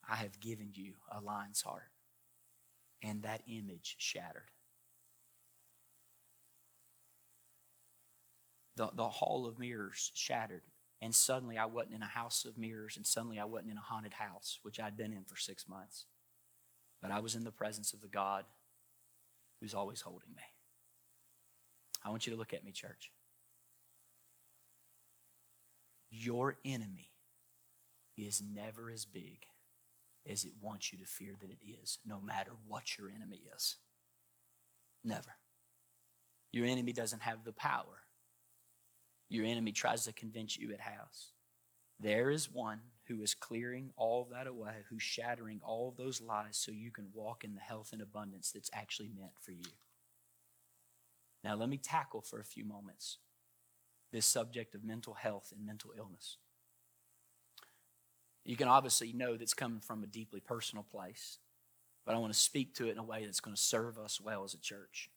[0.10, 1.92] I have given you a lion's heart.
[3.04, 4.52] And that image shattered.
[8.78, 10.62] The, the hall of mirrors shattered.
[11.02, 13.82] And suddenly I wasn't in a house of mirrors, and suddenly I wasn't in a
[13.82, 16.06] haunted house, which I'd been in for six months.
[17.02, 18.46] But I was in the presence of the God
[19.60, 20.44] who's always holding me.
[22.06, 23.12] I want you to look at me, church.
[26.10, 27.10] Your enemy
[28.16, 29.46] is never as big
[30.30, 33.78] as it wants you to fear that it is, no matter what your enemy is.
[35.04, 35.36] Never.
[36.52, 38.07] Your enemy doesn't have the power
[39.30, 41.32] your enemy tries to convince you it has.
[42.00, 46.72] There is one who is clearing all that away, who's shattering all those lies so
[46.72, 49.72] you can walk in the health and abundance that's actually meant for you.
[51.44, 53.18] Now, let me tackle for a few moments
[54.12, 56.38] this subject of mental health and mental illness.
[58.46, 61.40] You can obviously know that's coming from a deeply personal place,
[62.06, 64.22] but I want to speak to it in a way that's going to serve us
[64.22, 65.10] well as a church.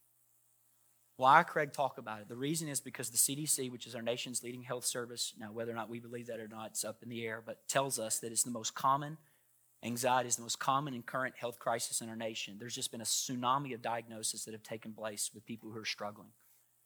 [1.20, 2.30] Why Craig talk about it?
[2.30, 5.70] The reason is because the CDC, which is our nation's leading health service, now whether
[5.70, 8.20] or not we believe that or not, it's up in the air, but tells us
[8.20, 9.18] that it's the most common
[9.82, 12.56] anxiety is the most common and current health crisis in our nation.
[12.58, 15.84] There's just been a tsunami of diagnoses that have taken place with people who are
[15.84, 16.30] struggling.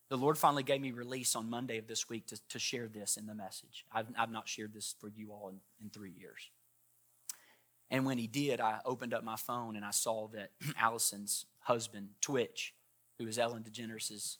[0.08, 3.16] The Lord finally gave me release on Monday of this week to, to share this
[3.16, 3.84] in the message.
[3.92, 6.50] I've, I've not shared this for you all in, in three years.
[7.88, 12.08] And when He did, I opened up my phone and I saw that Allison's husband,
[12.20, 12.74] Twitch,
[13.18, 14.38] who is Ellen DeGeneres'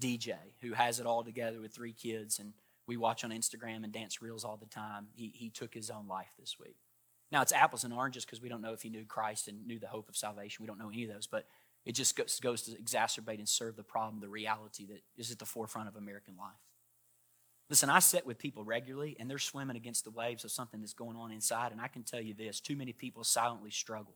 [0.00, 2.52] DJ, who has it all together with three kids, and
[2.86, 5.08] we watch on Instagram and dance reels all the time.
[5.14, 6.76] He, he took his own life this week.
[7.30, 9.78] Now, it's apples and oranges because we don't know if he knew Christ and knew
[9.78, 10.62] the hope of salvation.
[10.62, 11.46] We don't know any of those, but
[11.86, 15.38] it just goes, goes to exacerbate and serve the problem, the reality that is at
[15.38, 16.58] the forefront of American life.
[17.68, 20.92] Listen, I sit with people regularly, and they're swimming against the waves of something that's
[20.92, 24.14] going on inside, and I can tell you this too many people silently struggle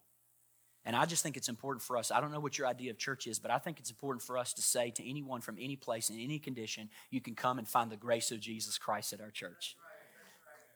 [0.84, 2.10] and I just think it's important for us.
[2.10, 4.36] I don't know what your idea of church is, but I think it's important for
[4.36, 7.66] us to say to anyone from any place, in any condition, you can come and
[7.66, 9.76] find the grace of Jesus Christ at our church.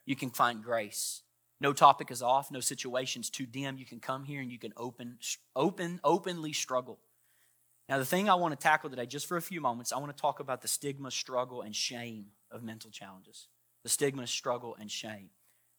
[0.06, 1.22] You can find grace.
[1.60, 3.76] No topic is off, no situation's too dim.
[3.76, 5.18] You can come here and you can open,
[5.54, 7.00] open, openly struggle.
[7.88, 10.14] Now, the thing I want to tackle today, just for a few moments, I want
[10.14, 13.48] to talk about the stigma, struggle, and shame of mental challenges.
[13.82, 15.30] The stigma, struggle, and shame.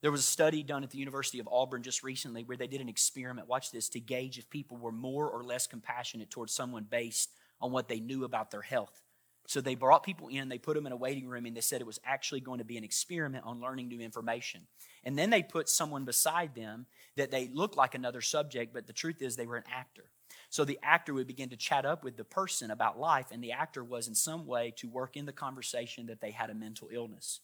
[0.02, 2.80] There was a study done at the University of Auburn just recently where they did
[2.80, 6.86] an experiment, watch this, to gauge if people were more or less compassionate towards someone
[6.90, 9.02] based on what they knew about their health.
[9.46, 11.82] So they brought people in, they put them in a waiting room, and they said
[11.82, 14.68] it was actually going to be an experiment on learning new information.
[15.04, 16.86] And then they put someone beside them
[17.16, 20.12] that they looked like another subject, but the truth is they were an actor.
[20.50, 23.52] So the actor would begin to chat up with the person about life, and the
[23.52, 26.90] actor was in some way to work in the conversation that they had a mental
[26.92, 27.40] illness.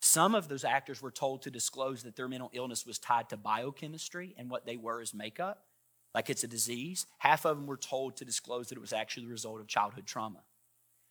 [0.00, 3.36] Some of those actors were told to disclose that their mental illness was tied to
[3.36, 5.64] biochemistry and what they were as makeup,
[6.14, 7.06] like it's a disease.
[7.18, 10.06] Half of them were told to disclose that it was actually the result of childhood
[10.06, 10.42] trauma.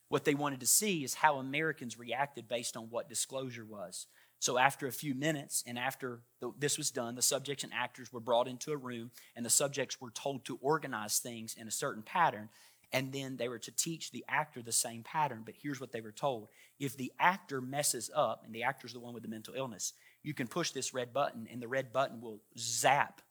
[0.10, 4.08] What they wanted to see is how Americans reacted based on what disclosure was.
[4.40, 6.22] So, after a few minutes and after
[6.58, 10.00] this was done, the subjects and actors were brought into a room, and the subjects
[10.00, 12.50] were told to organize things in a certain pattern
[12.92, 15.42] and then they were to teach the actor the same pattern.
[15.46, 16.48] But here's what they were told
[16.80, 20.34] if the actor messes up, and the actor's the one with the mental illness, you
[20.34, 23.22] can push this red button, and the red button will zap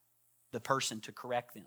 [0.53, 1.67] the person to correct them.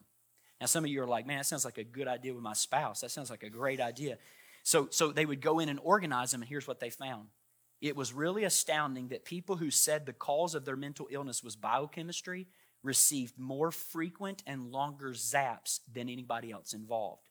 [0.59, 2.53] Now, some of you are like, man, that sounds like a good idea with my
[2.53, 3.01] spouse.
[3.01, 4.17] That sounds like a great idea.
[4.63, 7.29] So, so they would go in and organize them, and here's what they found.
[7.81, 11.55] It was really astounding that people who said the cause of their mental illness was
[11.55, 12.47] biochemistry
[12.83, 17.28] received more frequent and longer zaps than anybody else involved.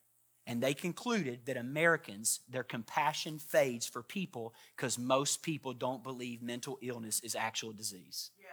[0.49, 6.41] And they concluded that Americans, their compassion fades for people because most people don't believe
[6.41, 8.31] mental illness is actual disease.
[8.35, 8.47] Yes.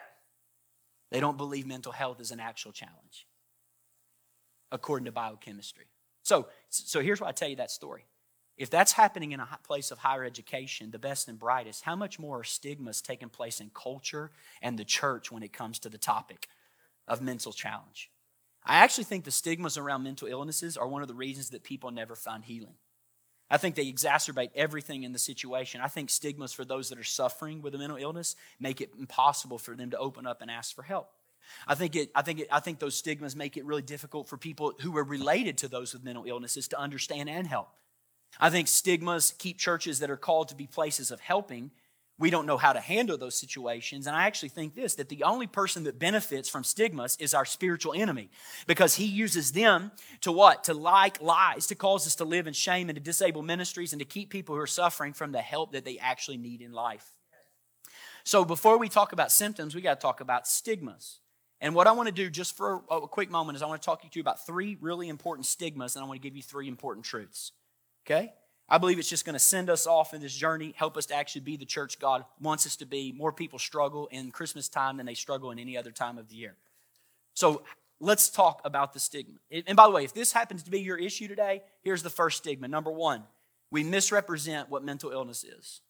[1.11, 3.27] They don't believe mental health is an actual challenge,
[4.71, 5.87] according to biochemistry.
[6.23, 8.05] So, so here's why I tell you that story.
[8.59, 12.19] If that's happening in a place of higher education, the best and brightest, how much
[12.19, 15.97] more are stigmas taking place in culture and the church when it comes to the
[15.97, 16.49] topic?
[17.09, 18.11] of mental challenge.
[18.67, 21.91] I actually think the stigmas around mental illnesses are one of the reasons that people
[21.91, 22.75] never find healing.
[23.49, 25.81] I think they exacerbate everything in the situation.
[25.81, 29.59] I think stigmas for those that are suffering with a mental illness make it impossible
[29.59, 31.11] for them to open up and ask for help.
[31.69, 34.37] I think it, I think it, I think those stigmas make it really difficult for
[34.37, 37.69] people who are related to those with mental illnesses to understand and help.
[38.41, 41.71] I think stigmas keep churches that are called to be places of helping
[42.19, 44.07] we don't know how to handle those situations.
[44.07, 47.45] And I actually think this that the only person that benefits from stigmas is our
[47.45, 48.31] spiritual enemy
[48.67, 49.93] because he uses them
[50.23, 50.65] to what?
[50.65, 54.01] To like lies, to cause us to live in shame and to disable ministries and
[54.01, 57.07] to keep people who are suffering from the help that they actually need in life.
[58.25, 61.21] So before we talk about symptoms, we got to talk about stigmas.
[61.61, 63.87] And what I want to do just for a quick moment is I want to
[63.87, 66.69] talk to you about three really important stigmas and I want to give you three
[66.69, 67.53] important truths.
[68.05, 68.33] Okay?
[68.69, 71.15] I believe it's just going to send us off in this journey, help us to
[71.15, 73.13] actually be the church God wants us to be.
[73.13, 76.35] More people struggle in Christmas time than they struggle in any other time of the
[76.35, 76.57] year.
[77.35, 77.63] So
[78.01, 79.39] let's talk about the stigma.
[79.51, 82.39] And by the way, if this happens to be your issue today, here's the first
[82.39, 82.67] stigma.
[82.67, 83.23] Number one,
[83.71, 85.81] we misrepresent what mental illness is.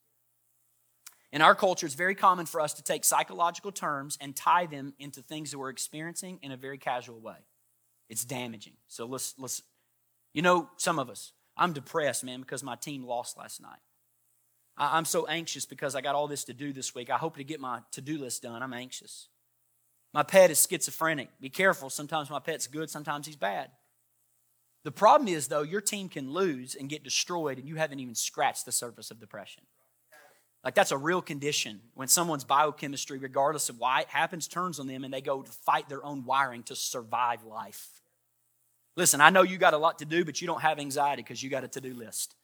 [1.33, 4.95] In our culture, it's very common for us to take psychological terms and tie them
[4.99, 7.37] into things that we're experiencing in a very casual way.
[8.09, 8.75] It's damaging.
[8.87, 9.63] So let's let's
[10.33, 13.79] you know, some of us, I'm depressed, man, because my team lost last night.
[14.79, 17.09] I'm so anxious because I got all this to do this week.
[17.09, 18.63] I hope to get my to do list done.
[18.63, 19.29] I'm anxious.
[20.13, 21.31] My pet is schizophrenic.
[21.41, 21.89] Be careful.
[21.89, 23.71] Sometimes my pet's good, sometimes he's bad.
[24.85, 28.15] The problem is, though, your team can lose and get destroyed, and you haven't even
[28.15, 29.65] scratched the surface of depression.
[30.63, 34.87] Like, that's a real condition when someone's biochemistry, regardless of why it happens, turns on
[34.87, 37.89] them and they go to fight their own wiring to survive life.
[38.97, 41.43] Listen, I know you got a lot to do, but you don't have anxiety because
[41.43, 42.35] you got a to do list.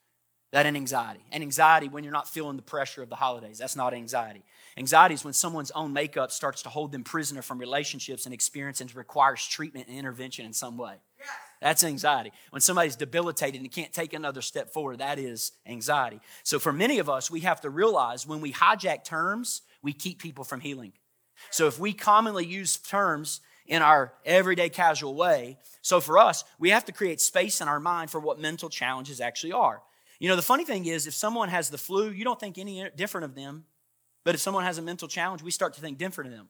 [0.52, 1.24] That ain't anxiety.
[1.32, 3.56] And anxiety when you're not feeling the pressure of the holidays.
[3.56, 4.44] That's not anxiety.
[4.76, 8.82] Anxiety is when someone's own makeup starts to hold them prisoner from relationships and experience
[8.82, 10.96] and requires treatment and intervention in some way.
[11.18, 11.28] Yes.
[11.62, 12.32] That's anxiety.
[12.50, 16.20] When somebody's debilitated and can't take another step forward, that is anxiety.
[16.42, 20.20] So for many of us, we have to realize when we hijack terms, we keep
[20.20, 20.92] people from healing.
[21.50, 25.58] So if we commonly use terms in our everyday casual way.
[25.80, 29.20] So for us, we have to create space in our mind for what mental challenges
[29.20, 29.82] actually are.
[30.18, 32.88] You know, the funny thing is, if someone has the flu, you don't think any
[32.96, 33.64] different of them.
[34.24, 36.48] But if someone has a mental challenge, we start to think different of them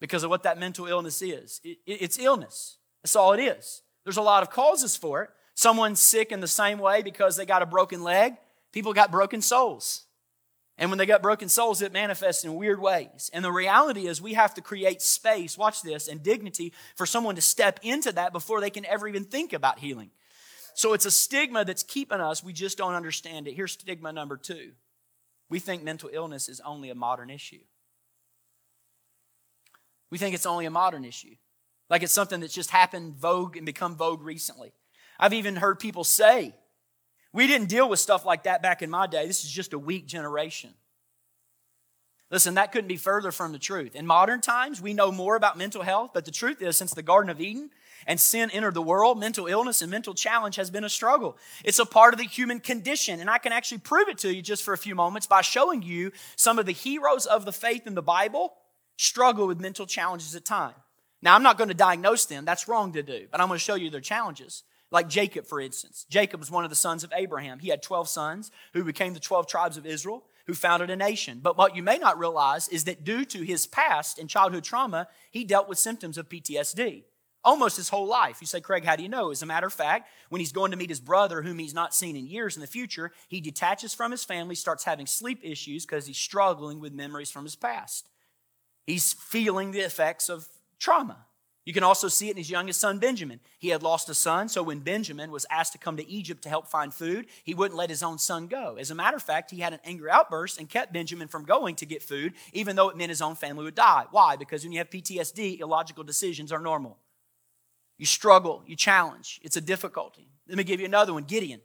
[0.00, 1.60] because of what that mental illness is.
[1.62, 2.78] It, it, it's illness.
[3.02, 3.82] That's all it is.
[4.02, 5.30] There's a lot of causes for it.
[5.54, 8.34] Someone's sick in the same way because they got a broken leg.
[8.72, 10.04] People got broken souls.
[10.76, 13.30] And when they got broken souls, it manifests in weird ways.
[13.32, 17.36] And the reality is, we have to create space, watch this, and dignity for someone
[17.36, 20.10] to step into that before they can ever even think about healing.
[20.74, 23.54] So it's a stigma that's keeping us, we just don't understand it.
[23.54, 24.72] Here's stigma number two
[25.48, 27.60] we think mental illness is only a modern issue.
[30.10, 31.36] We think it's only a modern issue,
[31.88, 34.72] like it's something that's just happened vogue and become vogue recently.
[35.18, 36.54] I've even heard people say,
[37.34, 39.26] we didn't deal with stuff like that back in my day.
[39.26, 40.70] This is just a weak generation.
[42.30, 43.96] Listen, that couldn't be further from the truth.
[43.96, 47.02] In modern times, we know more about mental health, but the truth is, since the
[47.02, 47.70] Garden of Eden
[48.06, 51.36] and sin entered the world, mental illness and mental challenge has been a struggle.
[51.64, 54.40] It's a part of the human condition, and I can actually prove it to you
[54.40, 57.86] just for a few moments by showing you some of the heroes of the faith
[57.86, 58.54] in the Bible
[58.96, 60.76] struggle with mental challenges at times.
[61.20, 63.64] Now, I'm not going to diagnose them, that's wrong to do, but I'm going to
[63.64, 64.62] show you their challenges.
[64.94, 66.06] Like Jacob, for instance.
[66.08, 67.58] Jacob was one of the sons of Abraham.
[67.58, 71.40] He had 12 sons who became the 12 tribes of Israel, who founded a nation.
[71.42, 75.08] But what you may not realize is that due to his past and childhood trauma,
[75.32, 77.02] he dealt with symptoms of PTSD
[77.44, 78.38] almost his whole life.
[78.40, 79.30] You say, Craig, how do you know?
[79.30, 81.92] As a matter of fact, when he's going to meet his brother, whom he's not
[81.92, 85.84] seen in years in the future, he detaches from his family, starts having sleep issues
[85.84, 88.08] because he's struggling with memories from his past.
[88.86, 91.26] He's feeling the effects of trauma.
[91.64, 93.40] You can also see it in his youngest son, Benjamin.
[93.58, 96.50] He had lost a son, so when Benjamin was asked to come to Egypt to
[96.50, 98.76] help find food, he wouldn't let his own son go.
[98.78, 101.74] As a matter of fact, he had an angry outburst and kept Benjamin from going
[101.76, 104.04] to get food, even though it meant his own family would die.
[104.10, 104.36] Why?
[104.36, 106.98] Because when you have PTSD, illogical decisions are normal.
[107.96, 110.28] You struggle, you challenge, it's a difficulty.
[110.46, 111.62] Let me give you another one Gideon.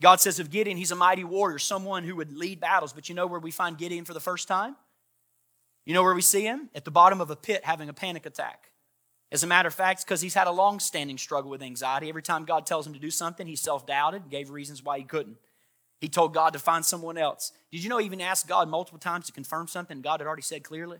[0.00, 2.92] God says of Gideon, he's a mighty warrior, someone who would lead battles.
[2.92, 4.76] But you know where we find Gideon for the first time?
[5.84, 6.70] You know where we see him?
[6.74, 8.71] At the bottom of a pit having a panic attack.
[9.32, 12.10] As a matter of fact, because he's had a long standing struggle with anxiety.
[12.10, 15.04] Every time God tells him to do something, he self doubted, gave reasons why he
[15.04, 15.38] couldn't.
[16.02, 17.52] He told God to find someone else.
[17.70, 20.42] Did you know he even asked God multiple times to confirm something God had already
[20.42, 20.98] said clearly?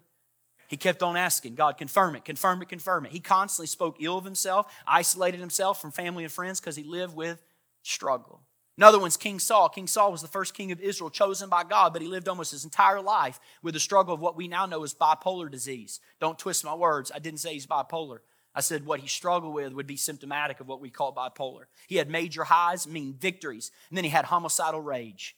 [0.66, 3.12] He kept on asking, God, confirm it, confirm it, confirm it.
[3.12, 7.14] He constantly spoke ill of himself, isolated himself from family and friends because he lived
[7.14, 7.42] with
[7.82, 8.40] struggle.
[8.78, 9.68] Another one's King Saul.
[9.68, 12.52] King Saul was the first king of Israel chosen by God, but he lived almost
[12.52, 16.00] his entire life with the struggle of what we now know as bipolar disease.
[16.20, 17.12] Don't twist my words.
[17.14, 18.20] I didn't say he's bipolar.
[18.54, 21.64] I said what he struggled with would be symptomatic of what we call bipolar.
[21.86, 25.36] He had major highs, mean victories, and then he had homicidal rage.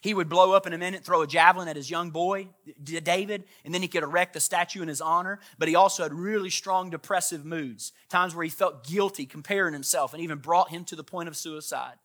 [0.00, 2.48] He would blow up in a minute, throw a javelin at his young boy,
[2.82, 5.38] David, and then he could erect a statue in his honor.
[5.58, 10.12] But he also had really strong depressive moods, times where he felt guilty comparing himself
[10.12, 11.96] and even brought him to the point of suicide.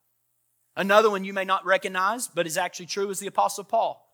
[0.77, 4.07] Another one you may not recognize, but is actually true, is the Apostle Paul.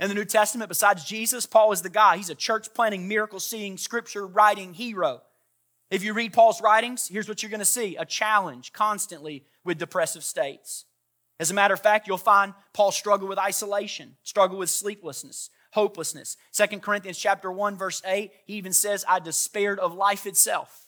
[0.00, 2.16] In the New Testament, besides Jesus, Paul is the guy.
[2.16, 5.22] He's a church planting, miracle seeing, scripture writing hero.
[5.90, 9.78] If you read Paul's writings, here's what you're going to see a challenge constantly with
[9.78, 10.86] depressive states.
[11.38, 16.36] As a matter of fact, you'll find Paul struggle with isolation, struggle with sleeplessness, hopelessness.
[16.50, 20.87] Second Corinthians chapter 1 verse 8, he even says, "I despaired of life itself."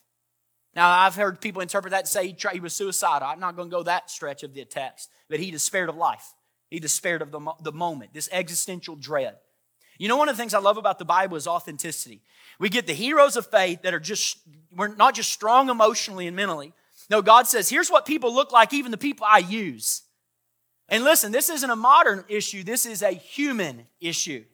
[0.74, 3.26] Now, I've heard people interpret that and say he, tried, he was suicidal.
[3.28, 6.34] I'm not going to go that stretch of the text, but he despaired of life.
[6.70, 9.36] He despaired of the, the moment, this existential dread.
[9.98, 12.22] You know, one of the things I love about the Bible is authenticity.
[12.58, 14.38] We get the heroes of faith that are just,
[14.74, 16.72] we're not just strong emotionally and mentally.
[17.10, 20.02] No, God says, here's what people look like, even the people I use.
[20.88, 24.44] And listen, this isn't a modern issue, this is a human issue.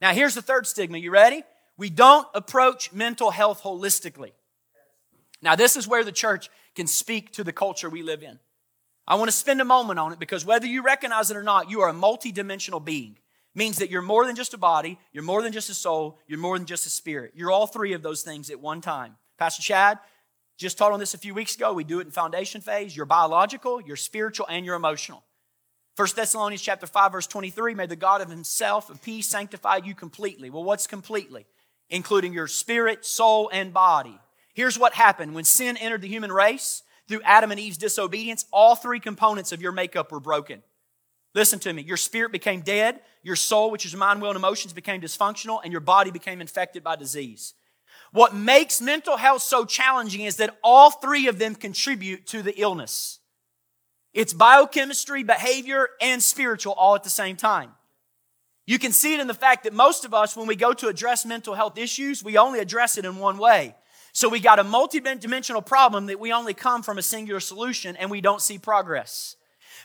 [0.00, 0.98] Now, here's the third stigma.
[0.98, 1.42] You ready?
[1.78, 4.32] We don't approach mental health holistically.
[5.46, 8.40] Now, this is where the church can speak to the culture we live in.
[9.06, 11.70] I want to spend a moment on it because whether you recognize it or not,
[11.70, 13.16] you are a multidimensional being.
[13.54, 16.40] means that you're more than just a body, you're more than just a soul, you're
[16.40, 17.30] more than just a spirit.
[17.36, 19.18] You're all three of those things at one time.
[19.38, 20.00] Pastor Chad
[20.58, 21.72] just taught on this a few weeks ago.
[21.72, 22.96] We do it in foundation phase.
[22.96, 25.22] You're biological, you're spiritual, and you're emotional.
[25.94, 29.94] 1 Thessalonians chapter 5, verse 23, may the God of himself of peace sanctify you
[29.94, 30.50] completely.
[30.50, 31.46] Well, what's completely?
[31.88, 34.18] Including your spirit, soul, and body.
[34.56, 38.74] Here's what happened when sin entered the human race through Adam and Eve's disobedience, all
[38.74, 40.62] three components of your makeup were broken.
[41.34, 41.82] Listen to me.
[41.82, 45.72] Your spirit became dead, your soul, which is mind, will, and emotions, became dysfunctional, and
[45.72, 47.52] your body became infected by disease.
[48.12, 52.58] What makes mental health so challenging is that all three of them contribute to the
[52.58, 53.18] illness.
[54.14, 57.72] It's biochemistry, behavior, and spiritual all at the same time.
[58.66, 60.88] You can see it in the fact that most of us, when we go to
[60.88, 63.74] address mental health issues, we only address it in one way.
[64.16, 68.10] So we got a multi-dimensional problem that we only come from a singular solution and
[68.10, 69.36] we don't see progress.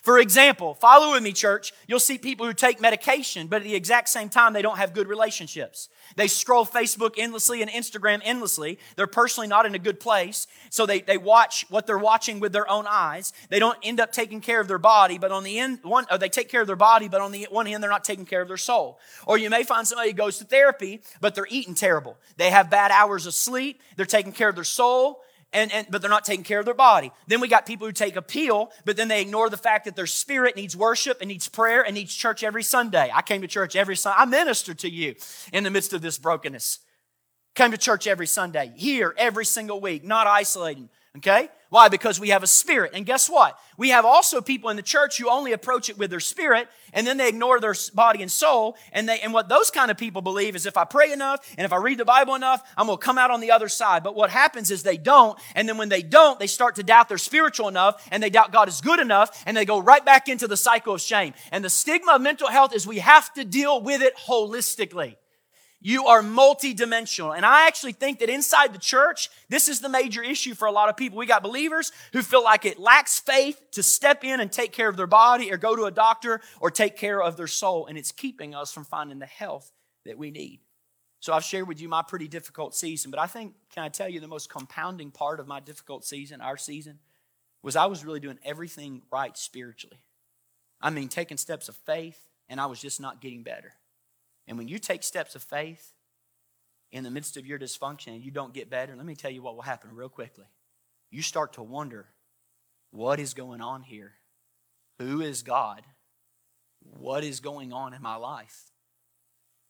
[0.01, 1.73] For example, follow with me, church.
[1.85, 4.93] You'll see people who take medication, but at the exact same time, they don't have
[4.93, 5.89] good relationships.
[6.15, 8.79] They scroll Facebook endlessly and Instagram endlessly.
[8.95, 10.47] They're personally not in a good place.
[10.71, 13.31] So they, they watch what they're watching with their own eyes.
[13.49, 16.29] They don't end up taking care of their body, but on the end, one, they
[16.29, 18.47] take care of their body, but on the one hand, they're not taking care of
[18.47, 18.99] their soul.
[19.27, 22.17] Or you may find somebody who goes to therapy, but they're eating terrible.
[22.37, 23.79] They have bad hours of sleep.
[23.97, 25.21] They're taking care of their soul
[25.53, 27.11] and, and, but they're not taking care of their body.
[27.27, 29.95] Then we got people who take a pill, but then they ignore the fact that
[29.95, 33.11] their spirit needs worship and needs prayer and needs church every Sunday.
[33.13, 34.17] I came to church every Sunday.
[34.19, 35.15] I ministered to you
[35.51, 36.79] in the midst of this brokenness.
[37.53, 40.89] Came to church every Sunday, here every single week, not isolating.
[41.17, 41.49] Okay?
[41.71, 41.87] Why?
[41.87, 42.91] Because we have a spirit.
[42.93, 43.57] And guess what?
[43.77, 47.07] We have also people in the church who only approach it with their spirit and
[47.07, 48.75] then they ignore their body and soul.
[48.91, 51.63] And they, and what those kind of people believe is if I pray enough and
[51.63, 54.03] if I read the Bible enough, I'm going to come out on the other side.
[54.03, 55.39] But what happens is they don't.
[55.55, 58.51] And then when they don't, they start to doubt they're spiritual enough and they doubt
[58.51, 61.33] God is good enough and they go right back into the cycle of shame.
[61.53, 65.15] And the stigma of mental health is we have to deal with it holistically.
[65.83, 67.35] You are multidimensional.
[67.35, 70.71] And I actually think that inside the church, this is the major issue for a
[70.71, 71.17] lot of people.
[71.17, 74.87] We got believers who feel like it lacks faith to step in and take care
[74.87, 77.87] of their body or go to a doctor or take care of their soul.
[77.87, 79.71] And it's keeping us from finding the health
[80.05, 80.59] that we need.
[81.19, 84.09] So I've shared with you my pretty difficult season, but I think, can I tell
[84.09, 86.99] you, the most compounding part of my difficult season, our season,
[87.63, 89.99] was I was really doing everything right spiritually.
[90.81, 92.19] I mean, taking steps of faith,
[92.49, 93.73] and I was just not getting better.
[94.47, 95.93] And when you take steps of faith
[96.91, 99.41] in the midst of your dysfunction and you don't get better, let me tell you
[99.41, 100.45] what will happen real quickly.
[101.09, 102.07] You start to wonder
[102.91, 104.13] what is going on here?
[104.99, 105.83] Who is God?
[106.81, 108.71] What is going on in my life?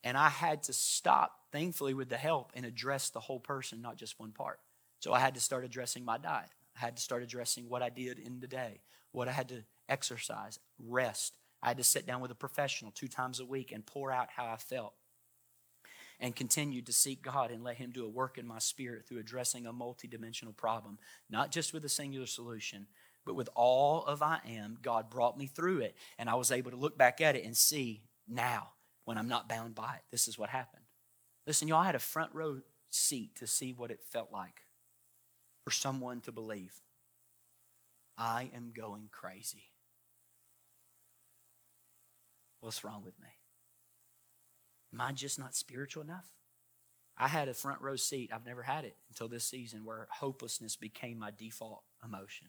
[0.04, 3.98] And I had to stop, thankfully, with the help and address the whole person, not
[3.98, 4.60] just one part.
[5.00, 6.50] So I had to start addressing my diet.
[6.76, 9.64] I had to start addressing what I did in the day, what I had to
[9.90, 11.34] exercise, rest,
[11.64, 14.30] I had to sit down with a professional two times a week and pour out
[14.36, 14.94] how I felt
[16.20, 19.20] and continued to seek God and let Him do a work in my spirit through
[19.20, 21.00] addressing a multidimensional problem,
[21.30, 22.88] not just with a singular solution,
[23.26, 24.78] but with all of I am.
[24.82, 27.58] God brought me through it, and I was able to look back at it and
[27.58, 28.70] see now,
[29.06, 30.84] when I'm not bound by it, this is what happened.
[31.48, 34.62] Listen, y'all, I had a front row seat to see what it felt like
[35.64, 36.82] for someone to believe
[38.18, 39.71] I am going crazy.
[42.62, 43.28] What's wrong with me?
[44.94, 46.28] Am I just not spiritual enough?
[47.18, 48.32] I had a front row seat.
[48.34, 52.48] I've never had it until this season where hopelessness became my default emotion.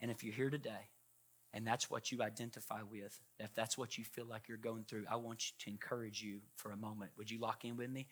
[0.00, 0.90] And if you're here today
[1.52, 5.04] and that's what you identify with, if that's what you feel like you're going through,
[5.10, 7.12] I want to encourage you for a moment.
[7.16, 8.06] Would you lock in with me?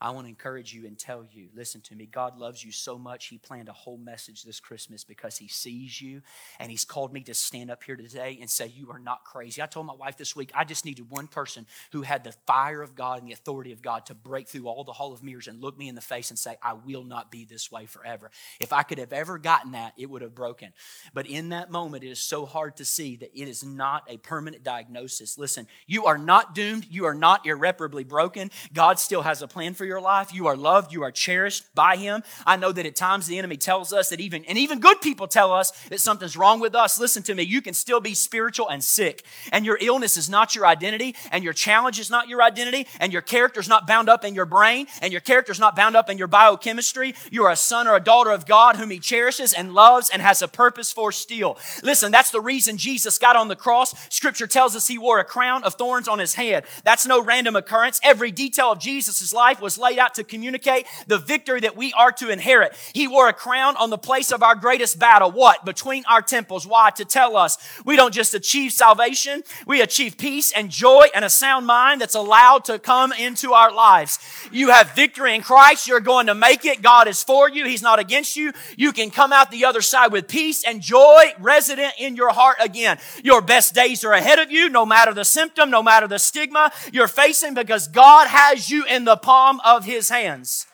[0.00, 2.06] I want to encourage you and tell you listen to me.
[2.06, 6.00] God loves you so much, He planned a whole message this Christmas because He sees
[6.00, 6.22] you.
[6.60, 9.60] And He's called me to stand up here today and say, You are not crazy.
[9.62, 12.82] I told my wife this week, I just needed one person who had the fire
[12.82, 15.48] of God and the authority of God to break through all the hall of mirrors
[15.48, 18.30] and look me in the face and say, I will not be this way forever.
[18.60, 20.72] If I could have ever gotten that, it would have broken.
[21.12, 24.18] But in that moment, it is so hard to see that it is not a
[24.18, 25.38] permanent diagnosis.
[25.38, 28.50] Listen, you are not doomed, you are not irreparably broken.
[28.72, 30.32] God still has a plan for your life.
[30.32, 30.92] You are loved.
[30.92, 32.22] You are cherished by Him.
[32.46, 35.26] I know that at times the enemy tells us that even, and even good people
[35.26, 37.00] tell us that something's wrong with us.
[37.00, 37.42] Listen to me.
[37.42, 39.24] You can still be spiritual and sick.
[39.50, 41.16] And your illness is not your identity.
[41.32, 42.86] And your challenge is not your identity.
[43.00, 44.86] And your character is not bound up in your brain.
[45.02, 47.14] And your character is not bound up in your biochemistry.
[47.30, 50.20] You are a son or a daughter of God whom He cherishes and loves and
[50.20, 51.58] has a purpose for still.
[51.82, 53.94] Listen, that's the reason Jesus got on the cross.
[54.08, 56.64] Scripture tells us He wore a crown of thorns on His head.
[56.84, 58.00] That's no random occurrence.
[58.02, 62.12] Every detail of Jesus' life was laid out to communicate the victory that we are
[62.12, 62.74] to inherit.
[62.92, 65.30] He wore a crown on the place of our greatest battle.
[65.30, 65.64] What?
[65.64, 66.66] Between our temples.
[66.66, 66.90] Why?
[66.90, 71.30] To tell us we don't just achieve salvation, we achieve peace and joy and a
[71.30, 74.18] sound mind that's allowed to come into our lives.
[74.52, 75.86] You have victory in Christ.
[75.86, 76.82] You're going to make it.
[76.82, 77.66] God is for you.
[77.66, 78.52] He's not against you.
[78.76, 82.56] You can come out the other side with peace and joy resident in your heart
[82.60, 82.98] again.
[83.22, 86.72] Your best days are ahead of you, no matter the symptom, no matter the stigma
[86.92, 90.66] you're facing, because God has you in the palm of His hands.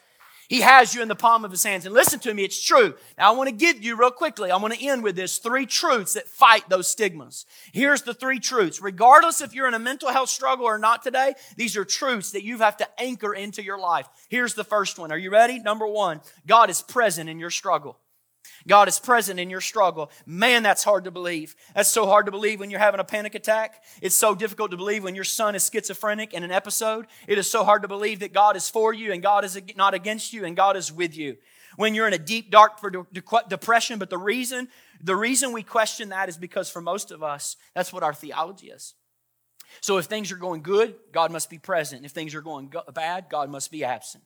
[0.49, 1.87] He has you in the palm of his hands.
[1.87, 2.95] And listen to me, it's true.
[3.19, 5.67] Now I want to give you real quickly, I want to end with this three
[5.67, 7.47] truths that fight those stigmas.
[7.73, 8.81] Here's the three truths.
[8.81, 12.45] Regardless if you're in a mental health struggle or not today, these are truths that
[12.45, 14.07] you have to anchor into your life.
[14.29, 15.11] Here's the first one.
[15.11, 15.59] Are you ready?
[15.59, 17.99] Number one, God is present in your struggle.
[18.67, 20.11] God is present in your struggle.
[20.27, 21.55] Man, that's hard to believe.
[21.75, 23.83] That's so hard to believe when you're having a panic attack.
[24.01, 27.07] It's so difficult to believe when your son is schizophrenic in an episode.
[27.27, 29.95] It is so hard to believe that God is for you and God is not
[29.95, 31.37] against you and God is with you.
[31.77, 32.81] When you're in a deep, dark
[33.49, 34.69] depression, but the reason,
[35.03, 38.69] the reason we question that is because for most of us, that's what our theology
[38.69, 38.95] is.
[39.81, 42.05] So if things are going good, God must be present.
[42.05, 44.23] If things are going bad, God must be absent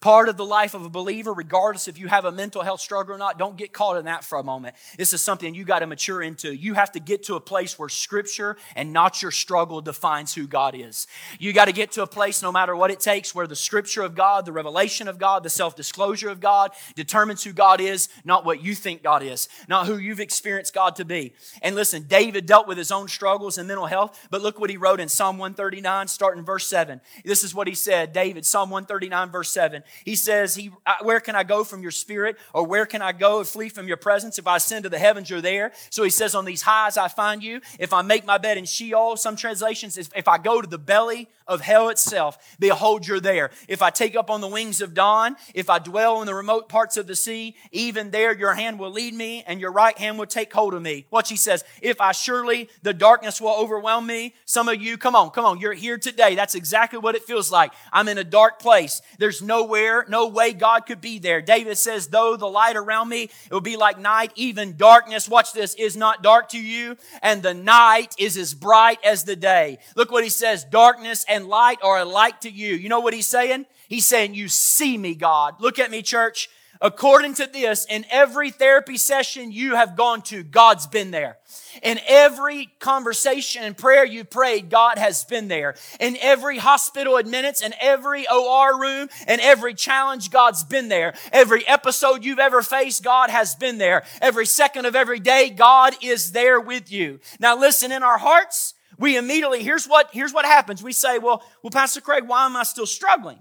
[0.00, 3.14] part of the life of a believer, regardless if you have a mental health struggle
[3.14, 3.38] or not.
[3.38, 4.76] Don't get caught in that for a moment.
[4.96, 6.54] This is something you got to mature into.
[6.54, 10.46] You have to get to a place where Scripture and not your struggle defines who
[10.46, 11.08] God is.
[11.40, 14.02] You got to get to a place, no matter what it takes, where the Scripture
[14.02, 18.08] of God, the revelation of God, the self disclosure of God determines who God is,
[18.24, 21.34] not what you think God is, not who you've experienced God to be.
[21.60, 24.76] And listen, David dealt with his own struggles and mental health, but look what he
[24.76, 27.00] wrote in Psalm 139, starting verse 7.
[27.24, 29.82] This is what he said David, Psalm 139, verse 7.
[30.04, 30.70] He says, he,
[31.02, 32.36] Where can I go from your spirit?
[32.52, 34.38] Or where can I go and flee from your presence?
[34.38, 35.72] If I ascend to the heavens, you're there.
[35.90, 37.60] So he says, On these highs I find you.
[37.78, 41.28] If I make my bed in Sheol, some translations, if I go to the belly
[41.46, 43.50] of hell itself, behold, you're there.
[43.68, 46.68] If I take up on the wings of dawn, if I dwell in the remote
[46.68, 50.18] parts of the sea, even there your hand will lead me and your right hand
[50.18, 51.06] will take hold of me.
[51.08, 54.34] What he says, if I surely the darkness will overwhelm me.
[54.44, 56.34] Some of you, come on, come on, you're here today.
[56.34, 57.72] That's exactly what it feels like.
[57.92, 59.00] I'm in a dark place.
[59.18, 61.40] There's nowhere nowhere, no way God could be there.
[61.40, 65.52] David says, though the light around me, it will be like night, even darkness, watch
[65.52, 69.78] this, is not dark to you, and the night is as bright as the day.
[69.96, 72.74] Look what he says, darkness and light are alike to you.
[72.74, 73.66] You know what he's saying?
[73.88, 75.54] He's saying, you see me, God.
[75.60, 76.50] Look at me, church.
[76.80, 81.38] According to this, in every therapy session you have gone to, God's been there.
[81.82, 85.74] In every conversation and prayer you prayed, God has been there.
[85.98, 91.14] In every hospital admittance and every OR room and every challenge, God's been there.
[91.32, 94.04] Every episode you've ever faced, God has been there.
[94.20, 97.18] Every second of every day, God is there with you.
[97.40, 100.82] Now listen, in our hearts, we immediately, here's what, here's what happens.
[100.82, 103.38] We say, well, well, Pastor Craig, why am I still struggling?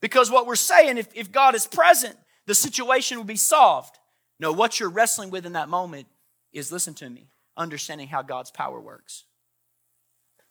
[0.00, 2.16] Because what we're saying, if, if God is present,
[2.48, 3.98] the situation will be solved.
[4.40, 6.06] No, what you're wrestling with in that moment
[6.50, 7.28] is listen to me,
[7.58, 9.24] understanding how God's power works.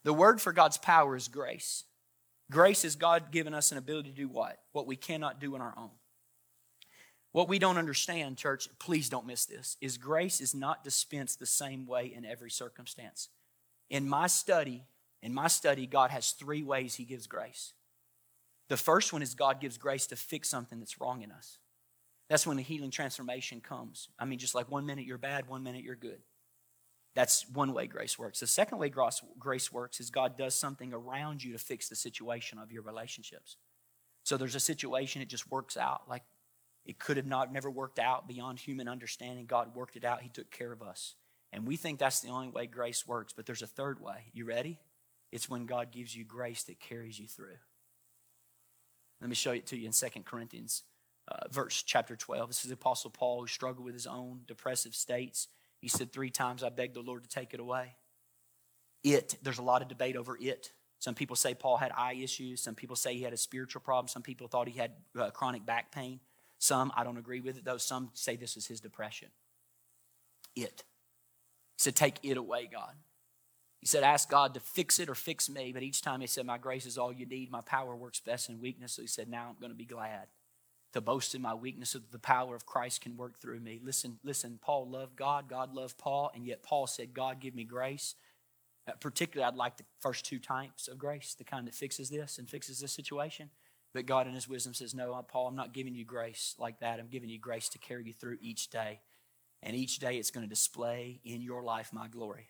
[0.03, 1.85] The word for God's power is grace.
[2.51, 4.59] Grace is God giving us an ability to do what?
[4.73, 5.89] What we cannot do on our own.
[7.31, 11.47] What we don't understand, church, please don't miss this, is grace is not dispensed the
[11.47, 13.29] same way in every circumstance.
[13.89, 14.83] In my study,
[15.23, 17.73] in my study, God has three ways He gives grace.
[18.69, 21.57] The first one is God gives grace to fix something that's wrong in us.
[22.29, 24.09] That's when the healing transformation comes.
[24.19, 26.19] I mean, just like one minute you're bad, one minute you're good.
[27.15, 28.41] That's one way grace works.
[28.41, 28.91] The second way
[29.39, 33.57] grace works is God does something around you to fix the situation of your relationships.
[34.23, 36.01] So there's a situation, it just works out.
[36.07, 36.23] Like
[36.85, 39.45] it could have not never worked out beyond human understanding.
[39.45, 40.21] God worked it out.
[40.21, 41.15] He took care of us.
[41.53, 44.25] And we think that's the only way grace works, but there's a third way.
[44.33, 44.79] You ready?
[45.31, 47.57] It's when God gives you grace that carries you through.
[49.21, 50.83] Let me show it to you in Second Corinthians,
[51.27, 52.49] uh, verse chapter 12.
[52.49, 55.47] This is the Apostle Paul who struggled with his own depressive states.
[55.79, 57.95] He said, Three times I begged the Lord to take it away.
[59.03, 60.71] It, there's a lot of debate over it.
[60.99, 62.61] Some people say Paul had eye issues.
[62.61, 64.07] Some people say he had a spiritual problem.
[64.07, 66.19] Some people thought he had uh, chronic back pain.
[66.57, 67.77] Some, I don't agree with it, though.
[67.77, 69.29] Some say this is his depression.
[70.55, 70.83] It.
[71.77, 72.93] He said, Take it away, God.
[73.79, 75.71] He said, Ask God to fix it or fix me.
[75.71, 77.51] But each time he said, My grace is all you need.
[77.51, 78.93] My power works best in weakness.
[78.93, 80.27] So he said, Now I'm going to be glad
[80.93, 83.79] to boast in my weakness so that the power of Christ can work through me.
[83.83, 85.49] Listen, listen, Paul loved God.
[85.49, 86.31] God loved Paul.
[86.33, 88.15] And yet Paul said, God, give me grace.
[88.87, 92.37] Uh, particularly, I'd like the first two types of grace, the kind that fixes this
[92.37, 93.49] and fixes this situation.
[93.93, 96.99] But God, in His wisdom, says, No, Paul, I'm not giving you grace like that.
[96.99, 99.01] I'm giving you grace to carry you through each day.
[99.63, 102.47] And each day it's going to display in your life my glory.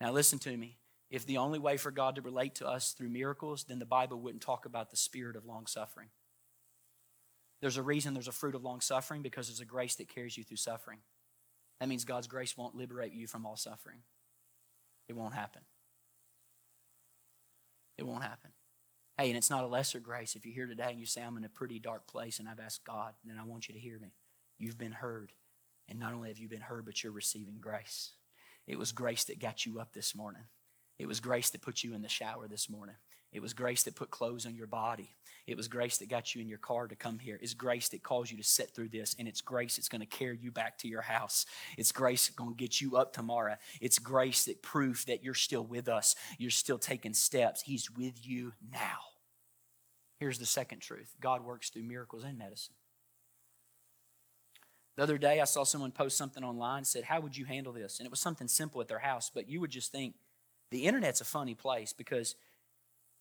[0.00, 0.78] Now, listen to me.
[1.10, 4.20] If the only way for God to relate to us through miracles, then the Bible
[4.20, 6.08] wouldn't talk about the spirit of long suffering.
[7.60, 10.36] There's a reason there's a fruit of long suffering because there's a grace that carries
[10.36, 10.98] you through suffering.
[11.80, 13.98] That means God's grace won't liberate you from all suffering.
[15.08, 15.62] It won't happen.
[17.96, 18.50] It won't happen.
[19.16, 20.36] Hey, and it's not a lesser grace.
[20.36, 22.60] If you're here today and you say, I'm in a pretty dark place and I've
[22.60, 24.14] asked God, then I want you to hear me.
[24.58, 25.32] You've been heard.
[25.88, 28.12] And not only have you been heard, but you're receiving grace.
[28.66, 30.42] It was grace that got you up this morning.
[30.98, 32.96] It was grace that put you in the shower this morning.
[33.32, 35.14] It was grace that put clothes on your body.
[35.46, 37.38] It was grace that got you in your car to come here.
[37.40, 39.14] It's grace that calls you to sit through this.
[39.18, 41.46] And it's grace that's going to carry you back to your house.
[41.76, 43.56] It's grace that's going to get you up tomorrow.
[43.80, 46.16] It's grace that proof that you're still with us.
[46.38, 47.62] You're still taking steps.
[47.62, 48.98] He's with you now.
[50.18, 52.74] Here's the second truth God works through miracles and medicine.
[54.96, 58.00] The other day, I saw someone post something online said, How would you handle this?
[58.00, 60.14] And it was something simple at their house, but you would just think
[60.70, 62.34] the internet's a funny place because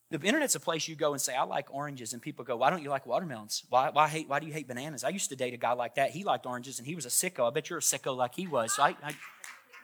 [0.09, 2.69] the internet's a place you go and say, I like oranges, and people go, Why
[2.69, 3.63] don't you like watermelons?
[3.69, 5.03] Why, why, hate, why do you hate bananas?
[5.03, 6.11] I used to date a guy like that.
[6.11, 7.47] He liked oranges, and he was a sicko.
[7.47, 8.75] I bet you're a sicko like he was.
[8.75, 9.13] So I, I,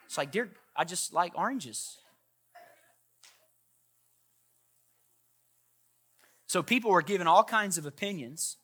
[0.06, 1.98] it's like, dear, I just like oranges.
[6.48, 8.58] So people were given all kinds of opinions,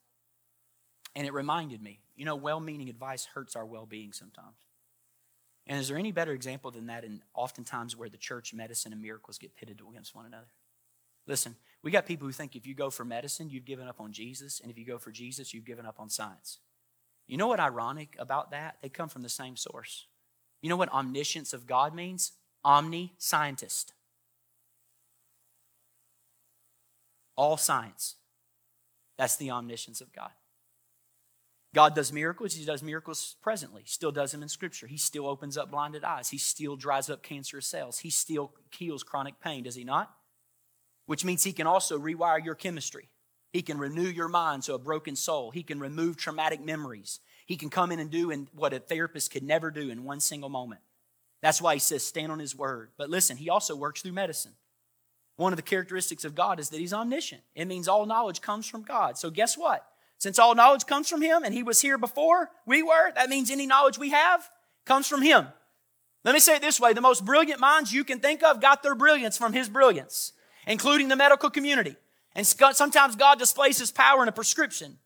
[1.15, 4.55] and it reminded me, you know, well meaning advice hurts our well being sometimes.
[5.67, 9.01] And is there any better example than that in oftentimes where the church, medicine, and
[9.01, 10.47] miracles get pitted against one another?
[11.29, 14.11] Listen, we got people who think if you go for medicine, you've given up on
[14.11, 16.57] Jesus, and if you go for Jesus, you've given up on science.
[17.27, 18.77] You know what ironic about that?
[18.81, 20.07] They come from the same source.
[20.63, 22.31] You know what omniscience of God means?
[22.65, 23.93] Omni scientist.
[27.35, 28.15] All science.
[29.15, 30.31] That's the omniscience of God.
[31.75, 32.55] God does miracles.
[32.55, 33.83] He does miracles presently.
[33.85, 34.87] Still does them in Scripture.
[34.87, 36.29] He still opens up blinded eyes.
[36.29, 37.99] He still dries up cancerous cells.
[37.99, 40.11] He still heals chronic pain, does he not?
[41.09, 43.09] Which means he can also rewire your chemistry.
[43.51, 45.49] He can renew your mind to a broken soul.
[45.49, 47.19] He can remove traumatic memories.
[47.47, 50.19] He can come in and do in what a therapist could never do in one
[50.19, 50.81] single moment.
[51.41, 52.91] That's why he says stand on his word.
[52.95, 54.51] But listen, he also works through medicine.
[55.35, 57.41] One of the characteristics of God is that he's omniscient.
[57.55, 59.17] It means all knowledge comes from God.
[59.17, 59.83] So guess what?
[60.19, 63.49] Since all knowledge comes from him and he was here before we were, that means
[63.49, 64.47] any knowledge we have
[64.85, 65.47] comes from him.
[66.23, 68.83] Let me say it this way the most brilliant minds you can think of got
[68.83, 70.33] their brilliance from his brilliance
[70.69, 71.97] including the medical community.
[72.35, 74.99] And sometimes God displays his power in a prescription.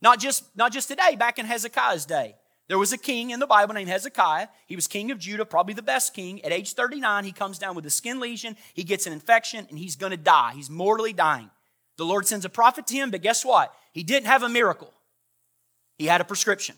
[0.00, 2.36] Not just, not just today, back in Hezekiah's day.
[2.68, 4.46] There was a king in the Bible named Hezekiah.
[4.66, 6.44] He was king of Judah, probably the best king.
[6.44, 8.56] At age 39, he comes down with a skin lesion.
[8.74, 10.52] He gets an infection and he's going to die.
[10.54, 11.50] He's mortally dying.
[11.96, 13.74] The Lord sends a prophet to him, but guess what?
[13.92, 14.92] He didn't have a miracle.
[15.98, 16.76] He had a prescription.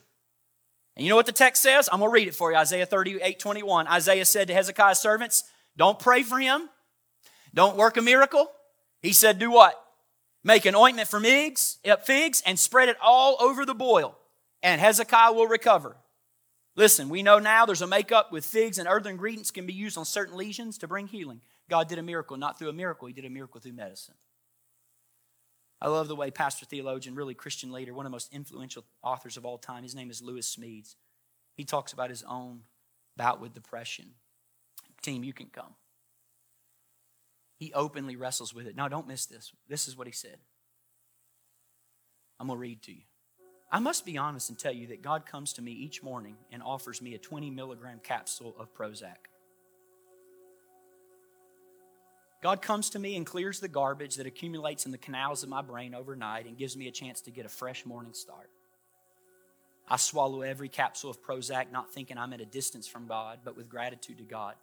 [0.97, 1.89] And you know what the text says?
[1.93, 3.87] I'm going to read it for you Isaiah 38 21.
[3.87, 5.45] Isaiah said to Hezekiah's servants,
[5.77, 6.68] Don't pray for him.
[7.55, 8.50] Don't work a miracle.
[9.00, 9.78] He said, do what?
[10.44, 14.18] Make an ointment from figs, figs and spread it all over the boil,
[14.62, 15.96] and Hezekiah will recover.
[16.74, 19.98] Listen, we know now there's a makeup with figs and other ingredients can be used
[19.98, 21.42] on certain lesions to bring healing.
[21.68, 24.14] God did a miracle, not through a miracle, He did a miracle through medicine.
[25.80, 29.36] I love the way pastor, theologian, really Christian leader, one of the most influential authors
[29.36, 30.94] of all time, his name is Lewis Smedes.
[31.55, 32.61] He talks about his own
[33.16, 34.12] bout with depression.
[35.03, 35.74] Team, you can come.
[37.63, 38.75] He openly wrestles with it.
[38.75, 39.53] Now, don't miss this.
[39.69, 40.39] This is what he said.
[42.41, 43.03] I'm going to read to you.
[43.71, 46.61] I must be honest and tell you that God comes to me each morning and
[46.61, 49.29] offers me a 20 milligram capsule of Prozac.
[52.43, 55.63] God comes to me and clears the garbage that accumulates in the canals of my
[55.63, 58.51] brain overnight and gives me a chance to get a fresh morning start.
[59.89, 63.57] I swallow every capsule of Prozac, not thinking I'm at a distance from God, but
[63.57, 64.57] with gratitude to God.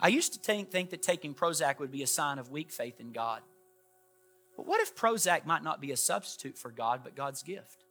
[0.00, 3.00] I used to think, think that taking Prozac would be a sign of weak faith
[3.00, 3.42] in God.
[4.56, 7.84] But what if Prozac might not be a substitute for God, but God's gift?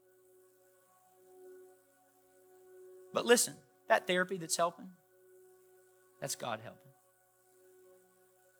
[3.14, 3.56] But listen,
[3.88, 4.90] that therapy that's helping,
[6.20, 6.92] that's God helping.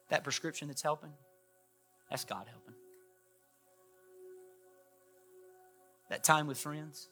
[0.10, 1.12] That prescription that's helping,
[2.10, 2.74] that's God helping.
[6.10, 7.10] That time with friends,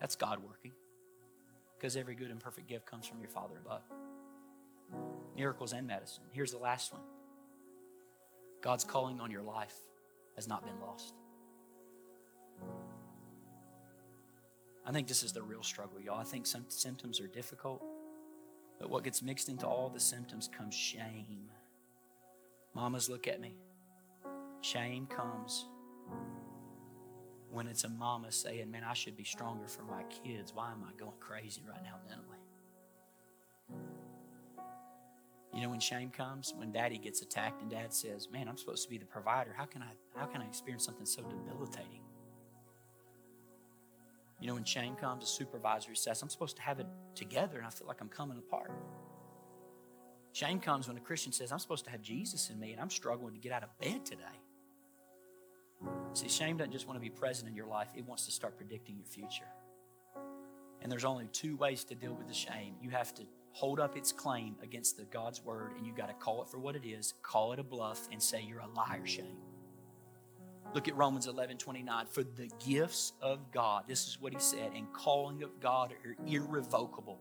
[0.00, 0.72] that's God working.
[1.78, 3.80] Because every good and perfect gift comes from your Father above.
[5.38, 6.24] Miracles and medicine.
[6.32, 7.02] Here's the last one
[8.60, 9.76] God's calling on your life
[10.34, 11.14] has not been lost.
[14.84, 16.18] I think this is the real struggle, y'all.
[16.18, 17.84] I think some symptoms are difficult,
[18.80, 21.50] but what gets mixed into all the symptoms comes shame.
[22.74, 23.54] Mamas, look at me.
[24.60, 25.66] Shame comes
[27.52, 30.52] when it's a mama saying, Man, I should be stronger for my kids.
[30.52, 33.97] Why am I going crazy right now mentally?
[35.58, 36.54] You know when shame comes?
[36.56, 39.52] When daddy gets attacked and dad says, Man, I'm supposed to be the provider.
[39.56, 42.02] How can I how can I experience something so debilitating?
[44.40, 46.86] You know when shame comes, a supervisor says, I'm supposed to have it
[47.16, 48.70] together and I feel like I'm coming apart.
[50.30, 52.88] Shame comes when a Christian says, I'm supposed to have Jesus in me and I'm
[52.88, 54.22] struggling to get out of bed today.
[56.12, 58.56] See, shame doesn't just want to be present in your life, it wants to start
[58.56, 59.50] predicting your future.
[60.80, 62.74] And there's only two ways to deal with the shame.
[62.80, 66.14] You have to hold up its claim against the God's word, and you got to
[66.14, 69.06] call it for what it is, call it a bluff, and say you're a liar,
[69.06, 69.36] shame.
[70.74, 72.06] Look at Romans 11 29.
[72.06, 76.16] For the gifts of God, this is what he said, and calling of God are
[76.26, 77.20] irrevocable.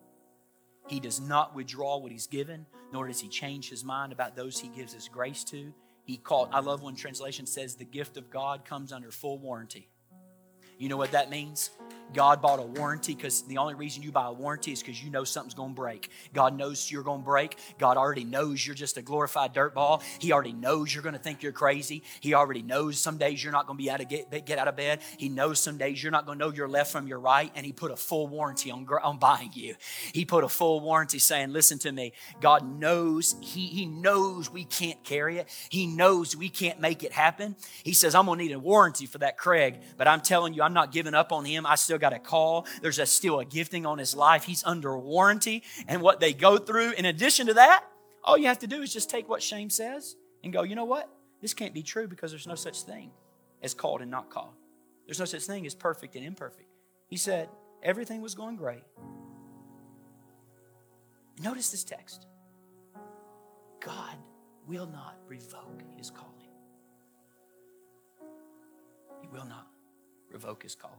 [0.88, 4.59] He does not withdraw what he's given, nor does he change his mind about those
[4.59, 5.73] he gives his grace to.
[6.03, 9.89] He called, I love when translation says the gift of God comes under full warranty.
[10.78, 11.71] You know what that means?
[12.13, 15.09] God bought a warranty because the only reason you buy a warranty is because you
[15.09, 16.09] know something's going to break.
[16.34, 17.57] God knows you're going to break.
[17.78, 20.01] God already knows you're just a glorified dirt ball.
[20.19, 22.03] He already knows you're going to think you're crazy.
[22.21, 24.67] He already knows some days you're not going to be able to get, get out
[24.67, 25.01] of bed.
[25.17, 27.51] He knows some days you're not going to know your left from your right.
[27.55, 29.75] And He put a full warranty on, on buying you.
[30.13, 32.13] He put a full warranty saying, Listen to me.
[32.39, 35.49] God knows, he, he knows we can't carry it.
[35.69, 37.55] He knows we can't make it happen.
[37.84, 39.82] He says, I'm going to need a warranty for that Craig.
[39.97, 41.65] But I'm telling you, I'm not giving up on him.
[41.65, 42.68] I still got a call.
[42.82, 44.43] There's a, still a gifting on his life.
[44.43, 45.63] He's under warranty.
[45.88, 47.86] And what they go through, in addition to that,
[48.22, 50.84] all you have to do is just take what shame says and go, you know
[50.84, 51.09] what?
[51.41, 53.11] This can't be true because there's no such thing
[53.63, 54.55] as called and not called.
[55.05, 56.68] There's no such thing as perfect and imperfect.
[57.07, 57.47] He said,
[57.82, 58.84] everything was going great.
[61.41, 62.28] Notice this text
[63.80, 64.18] God
[64.68, 66.34] will not revoke his calling.
[69.22, 69.68] He will not
[70.32, 70.97] revoke his calling.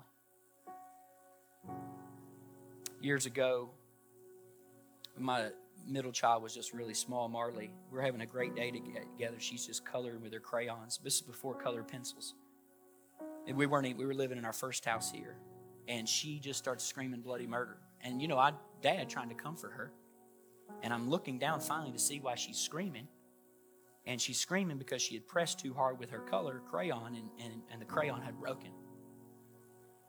[3.01, 3.71] Years ago,
[5.17, 5.51] my
[5.87, 7.71] middle child was just really small, Marley.
[7.91, 9.37] We were having a great day together.
[9.39, 10.99] She's just coloring with her crayons.
[11.03, 12.35] This is before colored pencils.
[13.47, 15.37] And we weren't we were living in our first house here.
[15.87, 17.79] And she just starts screaming bloody murder.
[18.03, 18.53] And you know, I
[18.83, 19.93] dad trying to comfort her.
[20.83, 23.09] And I'm looking down finally to see why she's screaming.
[24.07, 27.63] And she's screaming because she had pressed too hard with her color crayon and, and,
[27.71, 28.71] and the crayon had broken.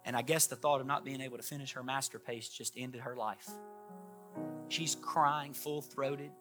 [0.09, 3.01] And I guess the thought of not being able to finish her masterpiece just ended
[3.01, 3.47] her life.
[4.67, 6.31] She's crying full throated.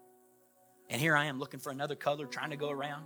[0.88, 3.05] And here I am looking for another color, trying to go around.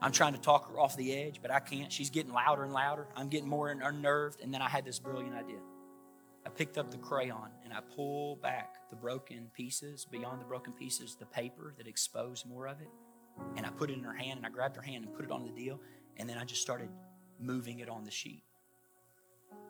[0.00, 1.92] I'm trying to talk her off the edge, but I can't.
[1.92, 3.08] She's getting louder and louder.
[3.14, 4.40] I'm getting more unnerved.
[4.40, 5.60] And then I had this brilliant idea.
[6.46, 10.72] I picked up the crayon and I pulled back the broken pieces, beyond the broken
[10.72, 12.88] pieces, the paper that exposed more of it.
[13.58, 15.30] And I put it in her hand and I grabbed her hand and put it
[15.30, 15.78] on the deal.
[16.16, 16.88] And then I just started
[17.38, 18.45] moving it on the sheet.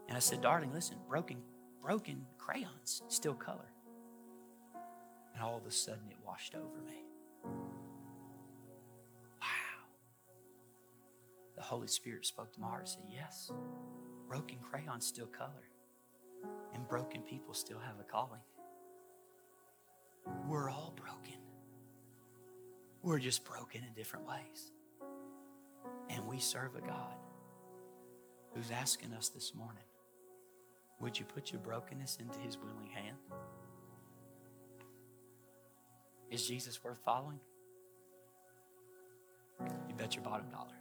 [0.09, 1.39] And I said, darling, listen, broken,
[1.83, 3.73] broken crayons still color.
[5.35, 7.03] And all of a sudden it washed over me.
[9.41, 9.85] Wow.
[11.57, 13.51] The Holy Spirit spoke to my heart and said, Yes,
[14.29, 15.69] broken crayons still color.
[16.75, 18.41] And broken people still have a calling.
[20.49, 21.41] We're all broken.
[23.03, 24.73] We're just broken in different ways.
[26.11, 27.15] And we serve a God
[28.55, 29.83] who's asking us this morning
[31.01, 33.17] would you put your brokenness into his willing hand?
[36.31, 37.39] Is Jesus worth following?
[39.61, 40.75] You bet your bottom dollar.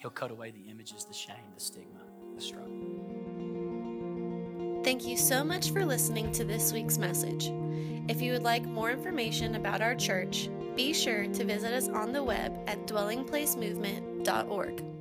[0.00, 2.00] He'll cut away the images, the shame, the stigma,
[2.34, 2.72] the struggle.
[4.84, 7.50] Thank you so much for listening to this week's message.
[8.08, 12.12] If you would like more information about our church, Be sure to visit us on
[12.12, 14.95] the web at dwellingplacemovement.org.